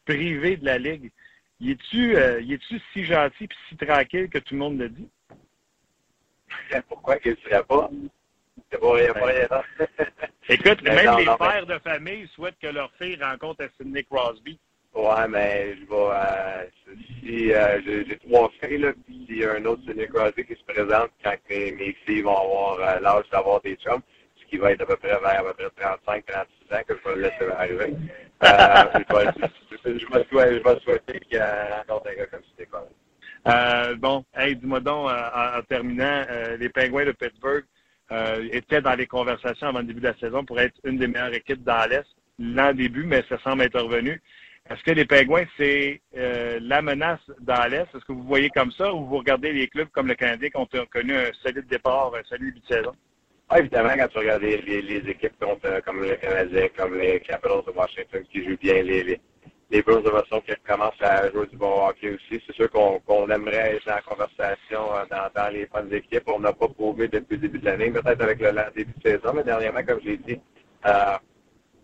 [0.05, 1.11] privée de la Ligue.
[1.59, 2.59] Y es-tu euh, es
[2.93, 5.09] si gentil et si tranquille que tout le monde le dit?
[6.89, 7.91] Pourquoi qu'il ne serait pas?
[8.71, 9.49] C'est pas rien, rien.
[10.49, 11.75] Écoute, même non, les non, pères mais...
[11.75, 14.59] de famille souhaitent que leur fille rencontre Sidney Crosby.
[14.97, 15.95] Ouais, mais je vais.
[15.95, 16.65] Euh,
[17.21, 20.55] si euh, j'ai trois filles, là, puis il y a un autre Sidney Crosby qui
[20.55, 24.01] se présente quand mes, filles vont avoir euh, l'âge d'avoir des chums,
[24.41, 26.95] ce qui va être à peu près vers à peu près 35, 36 ans que
[26.97, 27.95] je vais le laisser arriver.
[29.85, 32.95] Je, vais, souhaiter qu'il encore un gars comme Sidney Crosby.
[33.49, 36.25] Euh, bon, hey, dis-moi donc, en, en, terminant,
[36.59, 37.65] les Pingouins de Pittsburgh
[38.51, 41.35] étaient dans les conversations avant le début de la saison pour être une des meilleures
[41.35, 42.07] équipes dans l'Est
[42.39, 44.21] l'an début, mais ça semble être revenu.
[44.69, 47.87] Est-ce que les Pingouins, c'est euh, la menace dans l'Est?
[47.95, 50.57] Est-ce que vous voyez comme ça ou vous regardez les clubs comme le Canadien qui
[50.57, 52.93] ont connu un solide départ, un solide de saison?
[53.49, 57.71] Ah, évidemment, quand tu regardes les, équipes contre, comme les Canadiens, comme les Capitals de
[57.71, 59.21] Washington qui jouent bien, les, les,
[59.71, 63.89] de Boston qui commencent à jouer du bon hockey aussi, c'est sûr qu'on aimerait être
[63.89, 66.25] en conversation euh, dans, les bonnes équipes.
[66.27, 69.33] On n'a pas prouvé depuis le début de l'année, peut-être avec le, début de saison,
[69.33, 70.41] mais dernièrement, comme j'ai dit,
[70.87, 71.17] euh,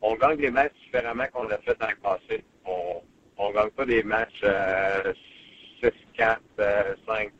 [0.03, 2.45] on gagne des matchs différemment qu'on l'a fait dans le passé.
[2.65, 5.13] On ne gagne pas des matchs euh,
[5.83, 6.39] 6-4,
[7.09, 7.31] 5-3.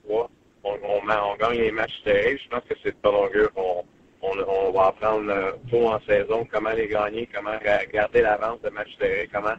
[0.65, 2.39] On, on, gagne les matchs serrés.
[2.43, 3.85] Je pense que c'est pas longueur qu'on
[4.23, 7.59] on, va apprendre euh, tôt en saison comment les gagner, comment
[7.93, 9.57] garder l'avance de matchs serrés, comment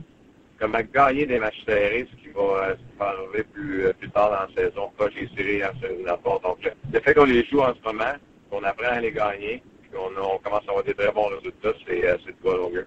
[0.60, 3.94] comment gagner des matchs serrés, ce qui va, euh, ce qui va arriver plus, euh,
[3.94, 7.44] plus tard dans la saison, pas les séries en série Donc, le, fait qu'on les
[7.46, 8.14] joue en ce moment,
[8.50, 9.62] qu'on apprend à les gagner,
[9.98, 12.86] on commence à avoir des très bons résultats, c'est euh, de quoi longueur.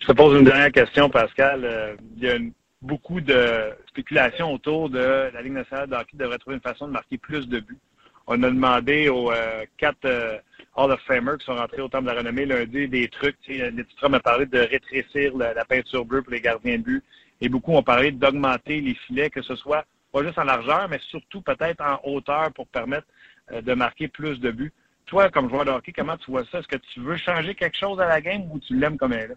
[0.00, 1.96] Je te pose une dernière question, Pascal.
[2.16, 2.36] il y a
[2.82, 6.92] beaucoup de spéculation autour de la Ligue nationale de hockey devrait trouver une façon de
[6.92, 7.78] marquer plus de buts.
[8.26, 9.30] On a demandé aux
[9.78, 10.42] quatre
[10.76, 13.36] Hall of Famers qui sont rentrés au Temple de la Renommée lundi des trucs.
[13.46, 17.04] L'éditeur m'a parlé de rétrécir la, peinture bleue pour les gardiens de but.
[17.40, 20.98] Et beaucoup ont parlé d'augmenter les filets, que ce soit pas juste en largeur, mais
[21.10, 23.06] surtout peut-être en hauteur pour permettre
[23.52, 24.72] euh, de marquer plus de buts.
[25.06, 26.58] Toi, comme joueur de hockey, comment tu vois ça?
[26.58, 29.32] Est-ce que tu veux changer quelque chose à la game ou tu l'aimes comme elle
[29.32, 29.36] est?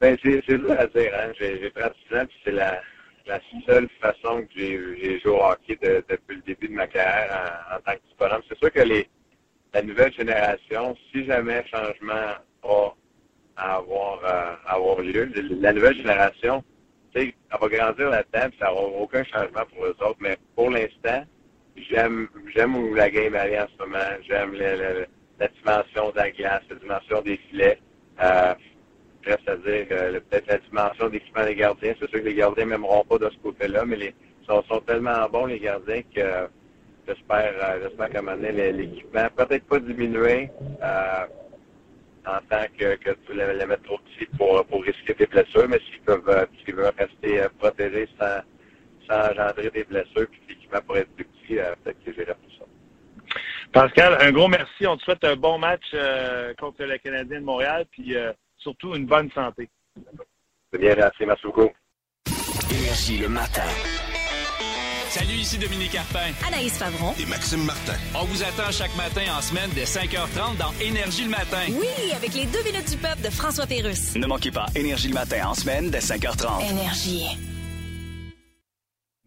[0.00, 1.12] Ben, c'est dur à dire.
[1.14, 1.32] Hein?
[1.38, 2.80] J'ai 36 ans, puis c'est la,
[3.26, 7.80] la seule façon que j'ai joué au hockey depuis le début de ma carrière en,
[7.80, 9.08] tant que petit C'est sûr que les,
[9.74, 12.94] la nouvelle génération, si jamais changement a
[13.58, 16.62] à avoir, euh, à avoir lieu, la nouvelle génération,
[17.14, 20.18] elle va grandir là-dedans, ça n'aura aucun changement pour les autres.
[20.20, 21.24] Mais pour l'instant,
[21.90, 23.98] j'aime j'aime où la game est en ce moment.
[24.28, 27.78] J'aime la dimension de la glace, la dimension des filets.
[28.22, 28.54] Euh,
[29.24, 31.94] reste à dire peut-être la dimension d'équipement des gardiens.
[32.00, 34.14] C'est sûr que les gardiens m'aimeront pas de ce côté-là, mais les,
[34.48, 36.48] sont, sont tellement bons, les gardiens, que
[37.06, 40.50] j'espère, euh, j'espère qu'à un moment donné, l'équipement peut-être pas diminuer
[40.82, 41.26] euh,
[42.26, 45.78] en tant que, que tu les, mettre trop petit pour, pour risquer des blessures, mais
[45.90, 48.40] s'ils peuvent, euh, s'ils veulent rester euh, protégés sans,
[49.08, 52.52] sans engendrer des blessures, puis l'équipement pourrait être plus petit, euh, peut-être que j'irai pour
[52.58, 52.64] ça.
[53.78, 54.88] Pascal, un gros merci.
[54.88, 55.84] On te souhaite un bon match
[56.58, 58.16] contre le Canadien de Montréal, puis
[58.56, 59.68] surtout une bonne santé.
[60.72, 61.24] C'est bien, merci.
[61.24, 61.70] Merci beaucoup.
[62.72, 63.62] Énergie le matin.
[65.10, 66.32] Salut, ici Dominique Carpin.
[66.44, 67.14] Anaïs Favron.
[67.20, 67.94] Et Maxime Martin.
[68.16, 71.64] On vous attend chaque matin en semaine dès 5h30 dans Énergie le matin.
[71.68, 74.16] Oui, avec les deux minutes du peuple de François Pérusse.
[74.16, 76.68] Ne manquez pas Énergie le matin en semaine dès 5h30.
[76.68, 77.38] Énergie.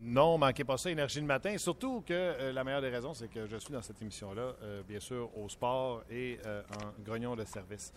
[0.03, 1.55] Non, manquez pas ça, Énergie le matin.
[1.59, 4.81] Surtout que euh, la meilleure des raisons, c'est que je suis dans cette émission-là, euh,
[4.87, 7.93] bien sûr, au sport et euh, en grognon de service.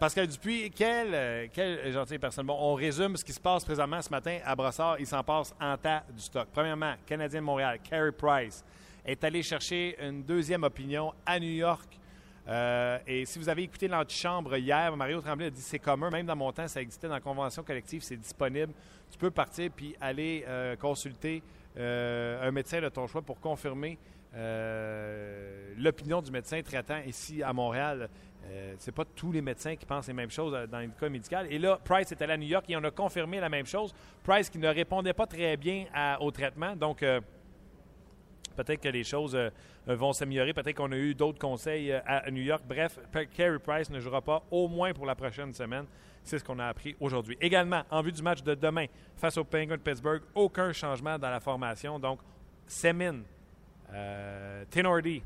[0.00, 2.44] Pascal Dupuis, quelle, quelle gentille personne.
[2.44, 4.98] Bon, on résume ce qui se passe présentement ce matin à Brossard.
[4.98, 6.48] Il s'en passe en tas du stock.
[6.52, 8.64] Premièrement, Canadien de Montréal, Carey Price
[9.06, 11.97] est allé chercher une deuxième opinion à New York.
[12.48, 16.26] Euh, et si vous avez écouté l'antichambre hier, Mario Tremblay a dit c'est commun, même
[16.26, 18.72] dans mon temps, ça existait dans la convention collective, c'est disponible.
[19.10, 20.44] Tu peux partir puis aller
[20.80, 21.42] consulter
[21.76, 23.98] un médecin de ton choix pour confirmer
[25.76, 28.08] l'opinion du médecin traitant ici à Montréal.
[28.50, 31.08] Euh, c'est pas tous les médecins qui pensent les mêmes choses euh, dans le cas
[31.08, 31.46] médical.
[31.50, 33.92] Et là, Price est allé à New York et on a confirmé la même chose.
[34.22, 35.86] Price qui ne répondait pas très bien
[36.20, 36.74] au traitement.
[36.74, 37.20] Donc, euh,
[38.56, 39.36] peut-être que les choses
[39.88, 40.52] vont s'améliorer.
[40.52, 42.62] Peut-être qu'on a eu d'autres conseils à New York.
[42.68, 42.98] Bref,
[43.34, 45.86] Carey Price ne jouera pas au moins pour la prochaine semaine.
[46.22, 47.38] C'est ce qu'on a appris aujourd'hui.
[47.40, 51.30] Également, en vue du match de demain face aux Penguins de Pittsburgh, aucun changement dans
[51.30, 51.98] la formation.
[51.98, 52.20] Donc,
[52.66, 53.22] Semin,
[54.70, 55.22] Tenordi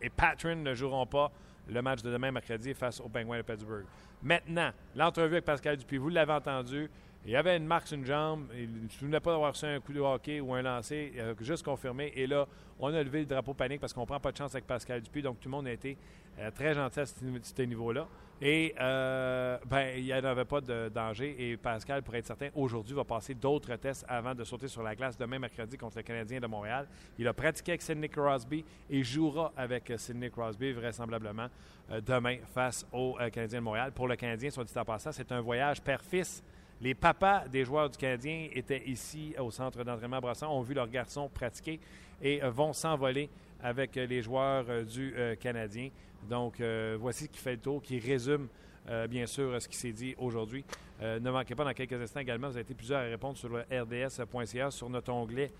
[0.00, 1.32] et Patron ne joueront pas
[1.66, 3.86] le match de demain mercredi face aux Penguins de Pittsburgh.
[4.22, 6.88] Maintenant, l'entrevue avec Pascal Dupuis, vous l'avez entendu,
[7.26, 9.64] il y avait une marque sur une jambe, il ne se souvenait pas d'avoir reçu
[9.64, 12.12] un coup de hockey ou un lancer, il a juste confirmé.
[12.14, 12.46] Et là,
[12.78, 15.00] on a levé le drapeau panique parce qu'on ne prend pas de chance avec Pascal
[15.00, 15.22] Dupuis.
[15.22, 15.96] Donc, tout le monde a été
[16.38, 18.06] euh, très gentil à ce niveau-là.
[18.42, 21.34] Et euh, ben, il n'y avait pas de danger.
[21.38, 24.94] Et Pascal, pour être certain, aujourd'hui, va passer d'autres tests avant de sauter sur la
[24.94, 26.86] glace demain mercredi contre le Canadien de Montréal.
[27.18, 31.46] Il a pratiqué avec Sidney Crosby et jouera avec Sidney Crosby vraisemblablement
[31.90, 33.92] euh, demain face au Canadien de Montréal.
[33.92, 36.42] Pour le Canadien, soit dit en passant, c'est un voyage père-fils.
[36.80, 40.88] Les papas des joueurs du Canadien étaient ici au centre d'entraînement Brasson, ont vu leurs
[40.88, 41.80] garçons pratiquer
[42.20, 43.30] et vont s'envoler
[43.62, 45.90] avec les joueurs du Canadien.
[46.28, 48.48] Donc, euh, voici qui fait le tour, qui résume
[48.88, 50.64] euh, bien sûr ce qui s'est dit aujourd'hui.
[51.02, 53.48] Euh, ne manquez pas dans quelques instants également, vous avez été plusieurs à répondre sur
[53.48, 55.50] le rds.ca sur notre onglet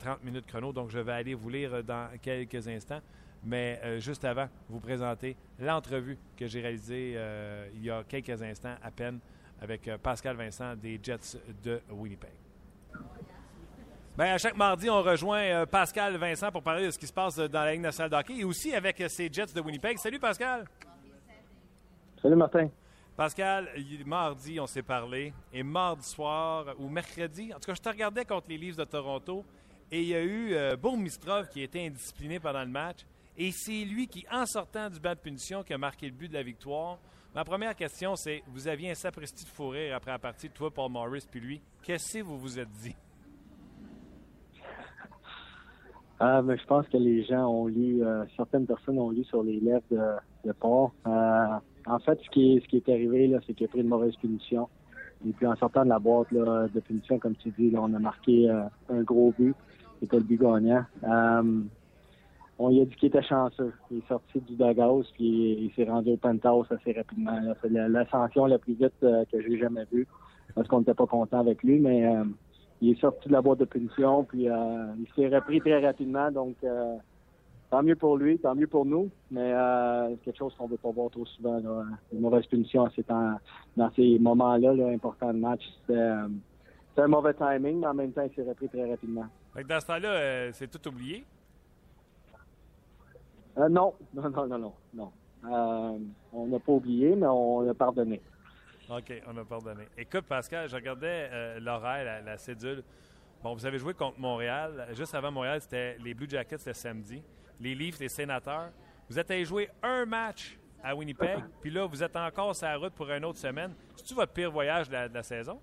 [0.00, 0.72] 30 minutes chrono.
[0.72, 3.00] Donc, je vais aller vous lire dans quelques instants.
[3.44, 7.16] Mais juste avant, vous présenter l'entrevue que j'ai réalisée
[7.76, 9.20] il y a quelques instants à peine
[9.60, 12.30] avec Pascal Vincent des Jets de Winnipeg.
[14.18, 17.12] Bien, à chaque mardi, on rejoint euh, Pascal Vincent pour parler de ce qui se
[17.12, 19.96] passe dans la Ligue nationale de hockey et aussi avec euh, ses Jets de Winnipeg.
[19.96, 20.64] Salut Pascal!
[22.20, 22.68] Salut Martin.
[23.16, 23.68] Pascal,
[24.04, 25.32] mardi, on s'est parlé.
[25.52, 28.82] Et mardi soir, ou mercredi, en tout cas, je te regardais contre les Leafs de
[28.82, 29.44] Toronto.
[29.92, 33.06] Et il y a eu euh, Bourmistrov qui a été indiscipliné pendant le match.
[33.36, 36.26] Et c'est lui qui, en sortant du banc de punition, qui a marqué le but
[36.26, 36.98] de la victoire.
[37.38, 40.72] Ma première question, c'est vous aviez un sapristi de fou rire après la partie, toi,
[40.72, 41.60] Paul Morris, puis lui.
[41.84, 42.96] Qu'est-ce que vous vous êtes dit?
[46.18, 49.44] Ah, mais je pense que les gens ont lu, euh, certaines personnes ont lu sur
[49.44, 50.88] les lèvres de, de Paul.
[51.06, 51.46] Euh,
[51.86, 53.86] en fait, ce qui est, ce qui est arrivé, là, c'est qu'il a pris une
[53.86, 54.68] mauvaise punition.
[55.24, 58.00] Et puis en sortant de la boîte de punition, comme tu dis, là, on a
[58.00, 59.54] marqué euh, un gros but.
[60.00, 60.84] C'était le but gagnant.
[62.60, 63.72] On lui a dit qu'il était chanceux.
[63.90, 67.38] Il est sorti du dugout, puis il s'est rendu au penthouse assez rapidement.
[67.62, 70.06] C'est la- l'ascension la plus vite euh, que j'ai jamais vue.
[70.54, 72.24] Parce qu'on n'était pas content avec lui, mais euh,
[72.80, 76.30] il est sorti de la boîte de punition, puis euh, il s'est repris très rapidement.
[76.32, 76.96] Donc, euh,
[77.70, 79.52] tant mieux pour lui, tant mieux pour nous, mais
[80.10, 81.60] c'est quelque chose qu'on ne veut pas voir trop souvent.
[81.60, 81.84] Là.
[82.12, 83.38] Une mauvaise punition à ces temps-
[83.76, 85.62] dans ces moments-là là, importants de match.
[85.86, 85.94] C'est
[86.96, 89.26] c'est un mauvais timing, mais en même temps, il s'est repris très rapidement.
[89.54, 91.24] Fait que dans ce temps-là, c'est tout oublié?
[93.58, 94.72] Euh, non, non, non, non, non.
[94.94, 95.12] non.
[95.44, 95.98] Euh,
[96.32, 98.20] on n'a pas oublié, mais on a pardonné.
[98.90, 99.84] OK, on a pardonné.
[99.96, 102.82] Écoute, Pascal, je regardais euh, l'horaire, la, la cédule.
[103.42, 104.88] Bon, vous avez joué contre Montréal.
[104.92, 107.22] Juste avant Montréal, c'était les Blue Jackets, c'était samedi.
[107.60, 108.70] Les Leafs, les Sénateurs.
[109.08, 112.76] Vous êtes allé jouer un match à Winnipeg, puis là, vous êtes encore sur la
[112.76, 113.74] route pour une autre semaine.
[113.96, 115.60] C'est-tu votre pire voyage de la, de la saison?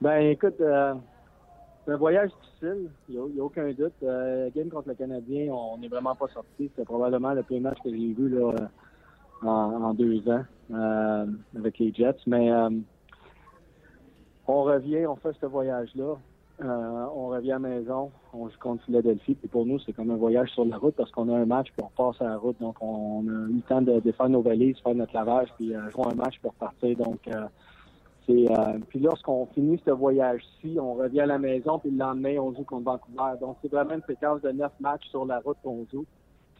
[0.00, 0.94] Ben, écoute, euh,
[1.88, 3.94] c'est un voyage difficile, il n'y a, aucun doute.
[4.02, 6.68] Euh, game contre le Canadien, on n'est vraiment pas sorti.
[6.68, 8.52] C'était probablement le pire match que j'ai vu là,
[9.42, 11.26] en, deux ans euh,
[11.56, 12.18] avec les Jets.
[12.26, 12.68] Mais euh,
[14.46, 16.16] on revient, on fait ce voyage-là.
[16.62, 19.36] Euh, on revient à la maison, on joue contre Philadelphie.
[19.36, 21.68] Puis pour nous, c'est comme un voyage sur la route parce qu'on a un match
[21.74, 22.60] puis on passe à la route.
[22.60, 25.72] Donc on a eu le temps de, de faire nos valises, faire notre lavage, puis
[25.90, 26.98] jouer un match pour partir.
[26.98, 27.20] Donc
[28.30, 32.54] euh, puis lorsqu'on finit ce voyage-ci, on revient à la maison, puis le lendemain, on
[32.54, 33.38] joue contre Vancouver.
[33.40, 36.04] Donc, c'est vraiment une séquence de neuf matchs sur la route qu'on joue.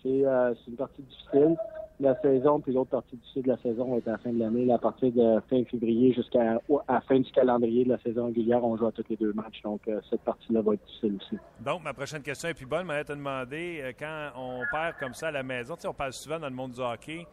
[0.03, 1.57] C'est, euh, une partie difficile
[2.01, 4.33] de la saison, puis l'autre partie difficile de la saison va être à la fin
[4.33, 4.73] de l'année.
[4.73, 6.59] À partir de fin février jusqu'à
[6.89, 9.61] la fin du calendrier de la saison régulière, on joue à tous les deux matchs.
[9.63, 11.37] Donc, euh, cette partie-là va être difficile aussi.
[11.63, 12.87] Donc, ma prochaine question est plus bonne.
[12.89, 16.49] Je te demander, quand on perd comme ça à la maison, on parle souvent dans
[16.49, 17.27] le monde du hockey,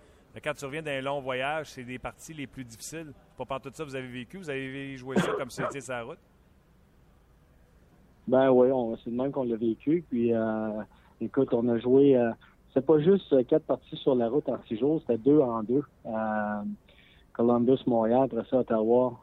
[0.43, 3.13] quand tu reviens d'un long voyage, c'est des parties les plus difficiles.
[3.38, 6.03] Pas par tout ça, vous avez vécu, vous avez joué ça comme si c'était sa
[6.03, 6.19] route?
[8.27, 8.69] Ben oui,
[9.03, 10.03] c'est de même qu'on l'a vécu.
[10.09, 10.81] Puis, euh,
[11.21, 12.17] écoute, on a joué.
[12.17, 12.31] Euh,
[12.73, 15.63] c'est pas juste euh, quatre parties sur la route en six jours, c'était deux en
[15.63, 15.83] deux.
[16.05, 16.61] Euh,
[17.33, 19.19] Columbus, Montréal, après ça, Ottawa,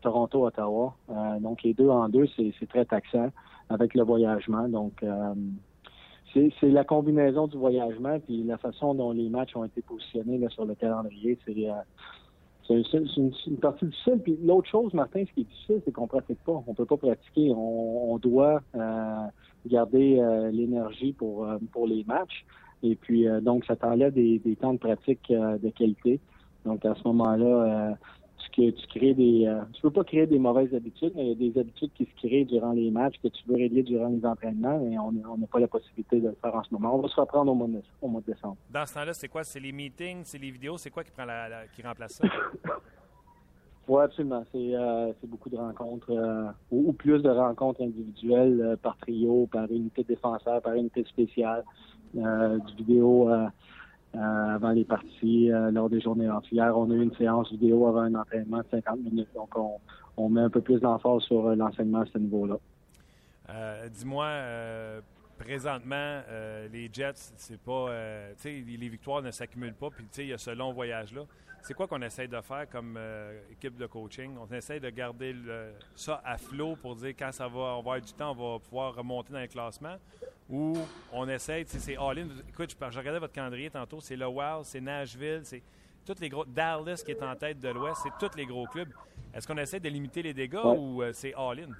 [0.00, 0.94] Toronto, Ottawa.
[1.40, 3.30] Donc, les deux en deux, c'est, très taxant
[3.68, 4.68] avec le voyagement.
[4.68, 5.04] Donc,
[6.60, 10.64] c'est, la combinaison du voyagement puis la façon dont les matchs ont été positionnés sur
[10.64, 11.38] le calendrier.
[11.44, 14.20] C'est, euh, c'est, une, partie difficile.
[14.22, 16.62] Puis l'autre chose, Martin, ce qui est difficile, c'est qu'on pratique pas.
[16.66, 17.52] On peut pas pratiquer.
[17.54, 19.26] On, doit euh,
[19.66, 22.44] garder euh, l'énergie pour, pour les matchs.
[22.82, 26.20] Et puis, donc, ça t'enlève des, des temps de pratique de qualité.
[26.64, 27.96] Donc, à ce moment-là,
[28.58, 29.46] euh, tu, tu crées des...
[29.46, 32.04] Euh, tu peux pas créer des mauvaises habitudes, mais il y a des habitudes qui
[32.04, 35.46] se créent durant les matchs que tu veux régler durant les entraînements et on n'a
[35.46, 36.96] pas la possibilité de le faire en ce moment.
[36.96, 38.56] On va se reprendre au mois de, au mois de décembre.
[38.72, 39.44] Dans ce temps-là, c'est quoi?
[39.44, 42.24] C'est les meetings, c'est les vidéos, c'est quoi qui, prend la, la- qui remplace ça?
[43.88, 44.42] Oui, absolument.
[44.50, 49.46] C'est euh, c'est beaucoup de rencontres, euh, ou, ou plus de rencontres individuelles par trio,
[49.46, 51.62] par unité défenseur, par unité spéciale,
[52.12, 53.28] du vidéo
[54.16, 56.78] euh, avant les parties, euh, lors des journées entières.
[56.78, 59.50] On a eu une séance vidéo avant un entraînement de 50 minutes, donc
[60.16, 62.56] on, met un peu plus d'emphase sur euh, l'enseignement à ce niveau-là.
[63.92, 64.28] Dis-moi,
[65.38, 66.20] présentement,
[66.72, 67.90] les Jets, c'est pas.
[68.36, 70.72] tu sais, les victoires ne s'accumulent pas, puis tu sais, il y a ce long
[70.72, 71.22] voyage-là.
[71.66, 74.36] C'est quoi qu'on essaie de faire comme euh, équipe de coaching?
[74.38, 77.78] On essaie de garder le- ça à flot pour dire quand ça va on va
[77.78, 79.96] avoir du temps, on va pouvoir remonter dans le classement.
[80.48, 80.74] Ou
[81.12, 82.28] on sais, c'est all-in.
[82.48, 85.60] Écoute, je, je regardais votre calendrier tantôt, c'est le Wild, c'est Nashville, c'est
[86.06, 86.44] tous les gros.
[86.44, 88.90] Dallas qui est en tête de l'Ouest, c'est tous les gros clubs.
[89.34, 90.78] Est-ce qu'on essaie de limiter les dégâts Ouais.
[90.78, 91.70] ou euh, c'est all-in?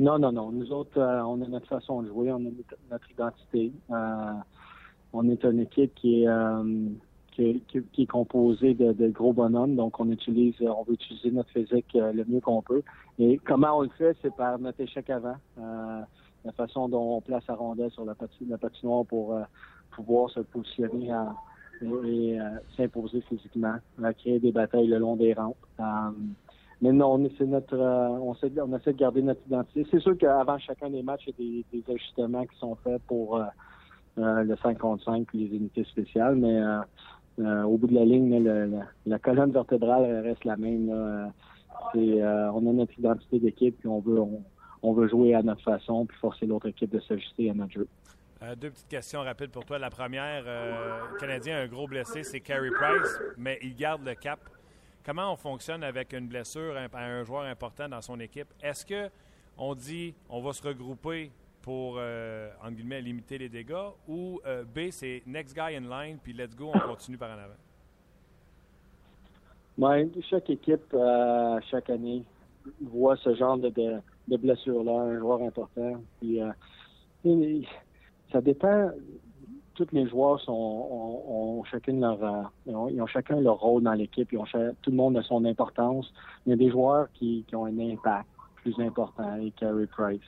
[0.00, 0.50] Non, non, non.
[0.50, 2.50] Nous autres, euh, on a notre façon de jouer, on a
[2.90, 3.70] notre, identité.
[5.12, 6.28] On est une équipe qui est,
[7.30, 7.62] qui,
[7.98, 12.12] est composée de, gros bonhommes, donc on utilise, euh, on veut utiliser notre physique euh,
[12.12, 12.82] le mieux qu'on peut.
[13.18, 16.00] Et comment on le fait, c'est par notre échec avant, euh,
[16.44, 19.38] la façon dont on place la rondelle sur la, pati- la patinoire pour
[19.90, 21.12] pouvoir se positionner
[21.82, 22.44] et, et, euh,
[22.76, 23.76] s'imposer physiquement,
[24.18, 25.56] créer des batailles le long des rampes.
[26.82, 29.86] Mais non, on essaie, notre, on, essaie, on essaie de garder notre identité.
[29.90, 33.38] C'est sûr qu'avant chacun des matchs, il y a des, ajustements qui sont faits pour
[34.16, 36.58] le 5 contre 5 puis les unités spéciales, mais
[37.40, 40.90] euh, au bout de la ligne, la, colonne vertébrale reste la même.
[40.90, 41.26] Euh,
[41.96, 44.42] euh, on a notre identité d'équipe, puis on veut, on,
[44.82, 47.88] on veut jouer à notre façon, puis forcer l'autre équipe de s'ajuster à notre jeu.
[48.58, 49.78] Deux petites questions rapides pour toi.
[49.78, 54.14] La première, le Canadien a un gros blessé, c'est Carey Price, mais il garde le
[54.14, 54.40] cap.
[55.04, 58.48] Comment on fonctionne avec une blessure à un joueur important dans son équipe?
[58.62, 59.10] Est-ce que
[59.58, 61.32] on dit on va se regrouper
[61.62, 66.18] pour, euh, entre guillemets, limiter les dégâts ou euh, B, c'est next guy in line,
[66.22, 67.54] puis let's go, on continue par en avant?
[69.78, 72.22] Ouais, chaque équipe, euh, chaque année,
[72.82, 73.98] voit ce genre de, de,
[74.28, 76.02] de blessure-là, un joueur important.
[76.20, 77.62] Puis, euh,
[78.32, 78.90] ça dépend.
[79.74, 84.28] Tous les joueurs ont, ont chacun leur, euh, ils chacun leur rôle dans l'équipe.
[84.28, 86.12] Tout le monde a son importance.
[86.44, 90.20] Il y a des joueurs qui, qui ont un impact plus important, et Carey Price.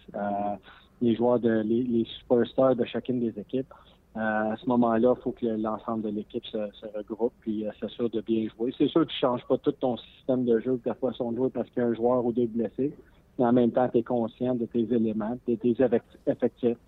[1.03, 3.73] Les joueurs de les, superstars de chacune des équipes.
[4.17, 6.59] Euh, à ce moment-là, il faut que l'ensemble de l'équipe se,
[6.95, 8.73] regroupe puis euh, s'assure de bien jouer.
[8.79, 11.37] C'est sûr que tu ne changes pas tout ton système de jeu, ta façon de
[11.37, 12.93] jouer parce qu'il y a un joueur ou deux blessés.
[13.39, 16.79] Mais en même temps, tu es conscient de tes éléments, de tes effect- effectifs.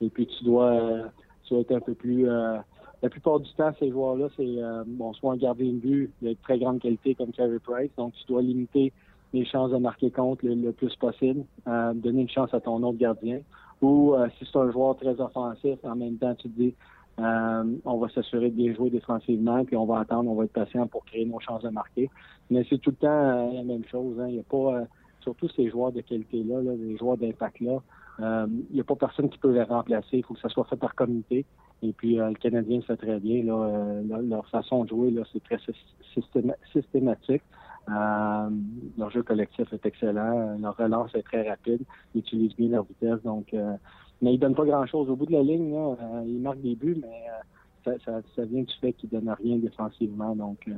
[0.00, 1.04] Et puis tu dois, euh,
[1.44, 2.28] tu dois être un peu plus.
[2.28, 2.58] euh,
[3.02, 4.56] la plupart du temps, ces joueurs-là, c'est
[4.86, 8.24] bon, soit un gardien de but de très grande qualité comme Carey Price, donc tu
[8.26, 8.90] dois limiter
[9.32, 12.98] les chances de marquer contre le, plus possible, euh, donner une chance à ton autre
[12.98, 13.40] gardien.
[13.82, 16.74] Ou euh, si c'est un joueur très offensif, en même temps, tu te dis
[17.18, 20.52] euh, on va s'assurer de bien jouer défensivement, puis on va attendre, on va être
[20.52, 22.10] patient pour créer nos chances de marquer.
[22.50, 24.18] Mais c'est tout le temps euh, la même chose.
[24.20, 24.28] hein.
[24.28, 24.84] Il n'y a pas, euh,
[25.20, 27.82] surtout ces joueurs de qualité-là, là, les joueurs d'impact-là,
[28.20, 30.18] euh, il n'y a pas personne qui peut les remplacer.
[30.18, 31.44] Il faut que ça soit fait par communauté.
[31.82, 33.44] Et puis euh, le Canadien le fait très bien.
[33.44, 37.42] Là, euh, leur, façon de jouer, là, c'est très syst- systéma- systématique.
[37.88, 38.50] Euh,
[38.98, 40.58] leur jeu collectif est excellent.
[40.58, 41.82] Leur relance est très rapide.
[42.14, 43.22] Ils utilisent bien leur vitesse.
[43.22, 43.74] Donc, euh,
[44.22, 45.08] mais ils donnent pas grand-chose.
[45.08, 47.42] Au bout de la ligne, là, euh, ils marquent des buts, mais euh,
[47.84, 50.34] ça, ça, ça vient du fait qu'ils donnent rien défensivement.
[50.34, 50.68] Donc,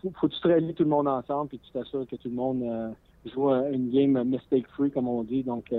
[0.00, 2.28] faut, faut que tu te rallies tout le monde ensemble puis tu t'assures que tout
[2.28, 2.94] le monde
[3.34, 5.42] joue une game mistake-free, comme on dit.
[5.42, 5.72] Donc,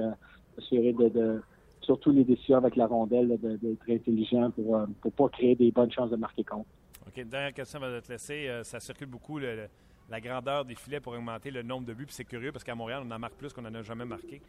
[0.57, 1.41] assurer de,
[1.81, 6.09] surtout les décisions avec la rondelle, d'être intelligent pour pour pas créer des bonnes chances
[6.09, 6.65] de marquer contre.
[7.07, 8.49] OK, dernière question de te laisser.
[8.63, 9.67] Ça circule beaucoup le-
[10.09, 12.05] la grandeur des filets pour augmenter le nombre de buts.
[12.05, 14.41] Puis c'est curieux parce qu'à Montréal, on en marque plus qu'on n'en a jamais marqué.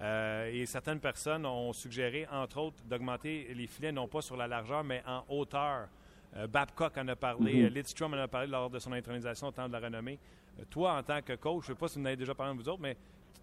[0.00, 4.46] Euh, et certaines personnes ont suggéré, entre autres, d'augmenter les filets non pas sur la
[4.46, 5.88] largeur, mais en hauteur.
[6.36, 7.74] Euh, Babcock en a parlé, Mhm.
[7.74, 10.18] Lidstrom en a parlé lors de son intronisation au temps de la renommée.
[10.60, 12.34] Euh, toi, en tant que coach, je ne sais pas si vous en avez déjà
[12.34, 12.96] parlé de vous autres, mais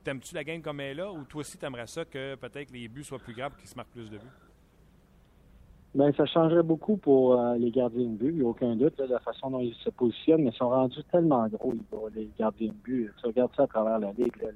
[0.03, 2.87] t'aimes-tu la game comme elle est là ou toi aussi t'aimerais ça que peut-être les
[2.87, 4.25] buts soient plus grands et qu'ils se marquent plus de buts?
[5.95, 8.99] Ben, ça changerait beaucoup pour euh, les gardiens de but, il n'y a aucun doute,
[8.99, 11.73] là, de la façon dont ils se positionnent, mais ils sont rendus tellement gros,
[12.13, 13.13] les, gardiens de but.
[13.21, 14.49] Tu regardes ça à travers la ligue, là,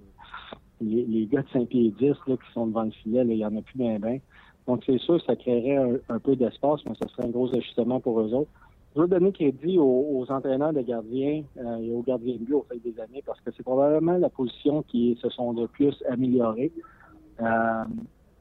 [0.82, 3.46] les, les gars de 5 pieds 10 là, qui sont devant le filet, il n'y
[3.46, 4.20] en a plus bien bien.
[4.68, 8.20] Donc, c'est sûr, ça créerait un, peu d'espace, mais ça serait un gros ajustement pour
[8.20, 8.52] eux autres.
[8.96, 12.54] Je veux donner crédit aux, aux entraîneurs de gardiens euh, et aux gardiens de but
[12.54, 15.96] au fil des années parce que c'est probablement la position qui se sont le plus
[16.10, 16.72] améliorées.
[17.40, 17.84] Euh,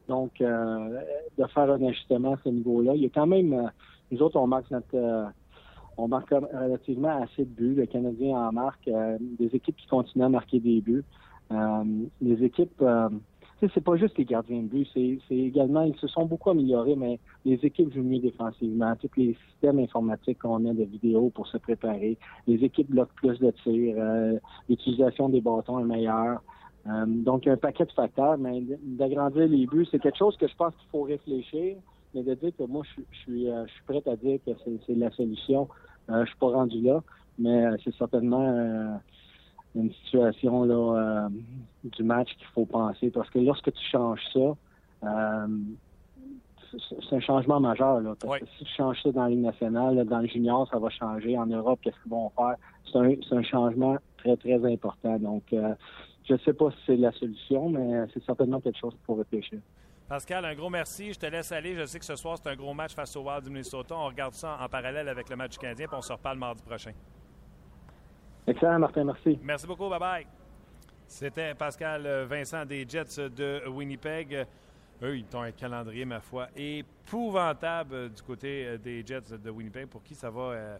[0.08, 1.00] donc, euh,
[1.36, 2.94] de faire un ajustement à ce niveau-là.
[2.94, 3.68] Il y a quand même, euh,
[4.10, 5.26] nous autres, on marque notre, euh,
[5.98, 7.74] on marque relativement assez de buts.
[7.74, 8.88] Le Canadien en marque.
[8.88, 11.04] des équipes qui continuent à marquer des buts.
[12.20, 12.84] Les équipes,
[13.60, 17.18] c'est pas juste les gardiens de but, c'est, également, ils se sont beaucoup améliorés, mais
[17.44, 18.94] les équipes jouent mieux défensivement.
[18.94, 23.38] Tous les systèmes informatiques qu'on a de vidéos pour se préparer, les équipes bloquent plus
[23.40, 26.40] de tirs, l'utilisation des bâtons est meilleure.
[26.86, 30.54] Euh, donc, un paquet de facteurs, mais d'agrandir les buts, c'est quelque chose que je
[30.54, 31.76] pense qu'il faut réfléchir,
[32.14, 34.38] mais de dire que moi, je, suis- je suis, euh, je suis prêt à dire
[34.46, 35.68] que c'est, c'est la solution.
[36.10, 37.02] Euh, je suis pas rendu là,
[37.38, 38.98] mais euh, c'est certainement
[39.74, 41.28] une situation là,
[41.84, 44.56] du match qu'il faut penser, parce que lorsque tu changes ça,
[47.00, 48.00] c'est- un changement majeur.
[48.00, 50.68] Là, parce que si tu changes ça dans la Ligue nationale, là, dans le junior,
[50.70, 51.36] ça va changer.
[51.38, 52.56] En Europe, qu'est-ce qu'ils vont faire?
[52.90, 55.18] C'est un, c'est un changement très, très important.
[55.18, 55.44] Donc,
[56.28, 59.58] je ne sais pas si c'est la solution, mais c'est certainement quelque chose faut réfléchir.
[60.08, 61.12] Pascal, un gros merci.
[61.12, 61.74] Je te laisse aller.
[61.74, 63.94] Je sais que ce soir, c'est un gros match face au Wild du Minnesota.
[63.94, 66.62] On regarde ça en parallèle avec le match du Canadien, puis on se reparle mardi
[66.62, 66.92] prochain.
[68.46, 69.38] Excellent, Martin, merci.
[69.42, 69.88] Merci beaucoup.
[69.88, 70.26] Bye-bye.
[71.06, 74.34] C'était Pascal Vincent des Jets de Winnipeg.
[74.34, 74.44] Euh,
[75.02, 79.50] Eux, ils ont un calendrier, ma foi, épouvantable euh, du côté euh, des Jets de
[79.50, 80.78] Winnipeg, pour qui ça va euh,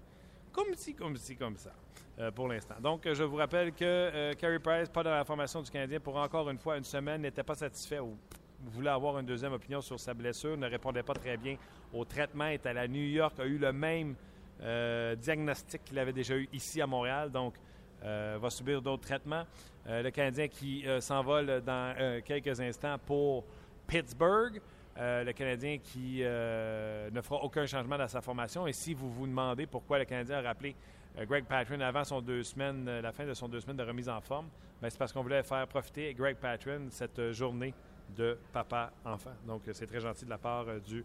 [0.52, 1.72] comme ci, comme ci, comme ça,
[2.18, 2.74] euh, pour l'instant.
[2.80, 6.00] Donc, euh, je vous rappelle que euh, Carey Price, pas dans la formation du Canadien,
[6.00, 8.16] pour encore une fois une semaine, n'était pas satisfait ou
[8.64, 11.56] voulait avoir une deuxième opinion sur sa blessure, ne répondait pas très bien
[11.92, 14.16] au traitement, est allé à New York, a eu le même
[14.60, 17.54] euh, diagnostic qu'il avait déjà eu ici à Montréal, donc
[18.00, 19.44] va subir d'autres traitements.
[19.84, 23.44] Le Canadien qui s'envole dans quelques instants pour
[23.88, 24.60] Pittsburgh.
[24.98, 28.66] Euh, le Canadien qui euh, ne fera aucun changement dans sa formation.
[28.66, 30.74] Et si vous vous demandez pourquoi le Canadien a rappelé
[31.16, 34.08] euh, Greg Patron avant son deux semaines, la fin de son deux semaines de remise
[34.08, 34.48] en forme,
[34.82, 37.72] ben, c'est parce qu'on voulait faire profiter Greg Patron cette journée
[38.16, 39.34] de papa-enfant.
[39.46, 41.04] Donc, c'est très gentil de la part du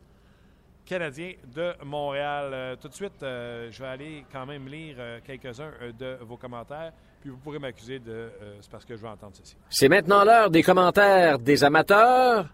[0.85, 2.77] Canadien de Montréal.
[2.81, 7.37] Tout de suite, je vais aller quand même lire quelques-uns de vos commentaires, puis vous
[7.37, 8.11] pourrez m'accuser de...
[8.11, 9.55] euh, c'est parce que je veux entendre ceci.
[9.69, 12.49] C'est maintenant l'heure des commentaires des amateurs.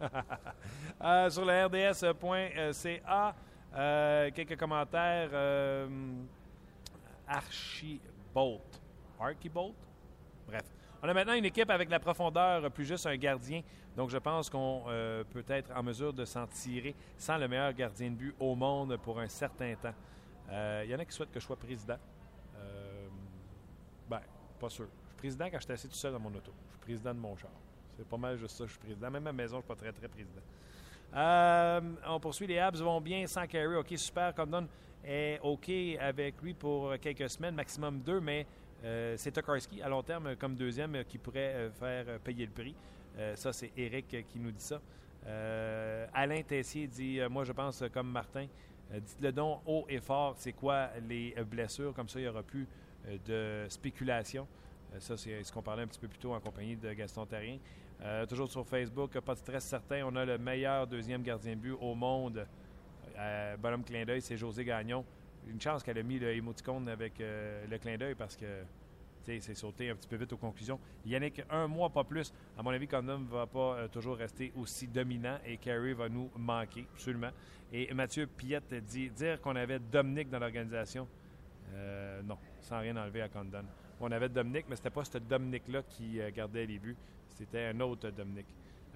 [1.02, 3.34] Euh, sur le rds.ca,
[3.74, 5.28] euh, quelques commentaires.
[5.32, 5.86] Euh,
[7.26, 8.80] Archibolt.
[9.20, 9.74] Archibolt?
[10.46, 10.62] Bref.
[11.02, 13.60] On a maintenant une équipe avec la profondeur, plus juste un gardien.
[13.96, 17.72] Donc, je pense qu'on euh, peut être en mesure de s'en tirer sans le meilleur
[17.72, 19.94] gardien de but au monde pour un certain temps.
[20.50, 21.98] Euh, Il y en a qui souhaitent que je sois président.
[22.56, 23.08] Euh,
[24.08, 24.20] ben,
[24.58, 24.86] pas sûr.
[24.86, 26.52] Je suis président quand je suis assis tout seul dans mon auto.
[26.66, 27.50] Je suis président de mon char.
[27.96, 29.10] C'est pas mal juste ça, je suis président.
[29.10, 30.42] Même à ma maison, je ne suis pas très, très président.
[31.14, 32.46] Euh, on poursuit.
[32.46, 33.76] Les Habs vont bien sans Carey.
[33.76, 34.34] OK, super.
[34.34, 34.66] Condon
[35.04, 35.70] est OK
[36.00, 38.46] avec lui pour quelques semaines, maximum deux, mais
[38.84, 42.74] euh, c'est Tokarski à long terme comme deuxième qui pourrait euh, faire payer le prix.
[43.36, 44.80] Ça, c'est Eric qui nous dit ça.
[46.12, 48.46] Alain Tessier dit Moi, je pense comme Martin.
[48.92, 51.94] Dites-le donc haut et fort, c'est quoi les blessures?
[51.94, 52.66] Comme ça, il n'y aura plus
[53.24, 54.48] de spéculation.
[54.98, 57.58] Ça, c'est ce qu'on parlait un petit peu plus tôt en compagnie de Gaston Tarien.
[58.04, 60.02] Euh, toujours sur Facebook, pas de stress certain.
[60.04, 62.46] On a le meilleur deuxième gardien but au monde.
[63.16, 65.04] Euh, bonhomme clin d'œil, c'est José Gagnon.
[65.48, 68.64] Une chance qu'elle a mis le émoticône avec euh, le clin d'œil parce que
[69.24, 70.78] c'est sauté un petit peu vite aux conclusions.
[71.06, 72.30] Yannick, un mois, pas plus.
[72.58, 76.30] À mon avis, Condom ne va pas toujours rester aussi dominant et Carey va nous
[76.36, 77.30] manquer, absolument.
[77.72, 81.08] Et Mathieu Piette dit dire qu'on avait Dominique dans l'organisation.
[82.22, 83.64] Non, sans rien enlever à Condon.
[84.00, 86.96] On avait Dominique, mais c'était pas ce Dominique-là qui euh, gardait les buts.
[87.28, 88.46] C'était un autre Dominique.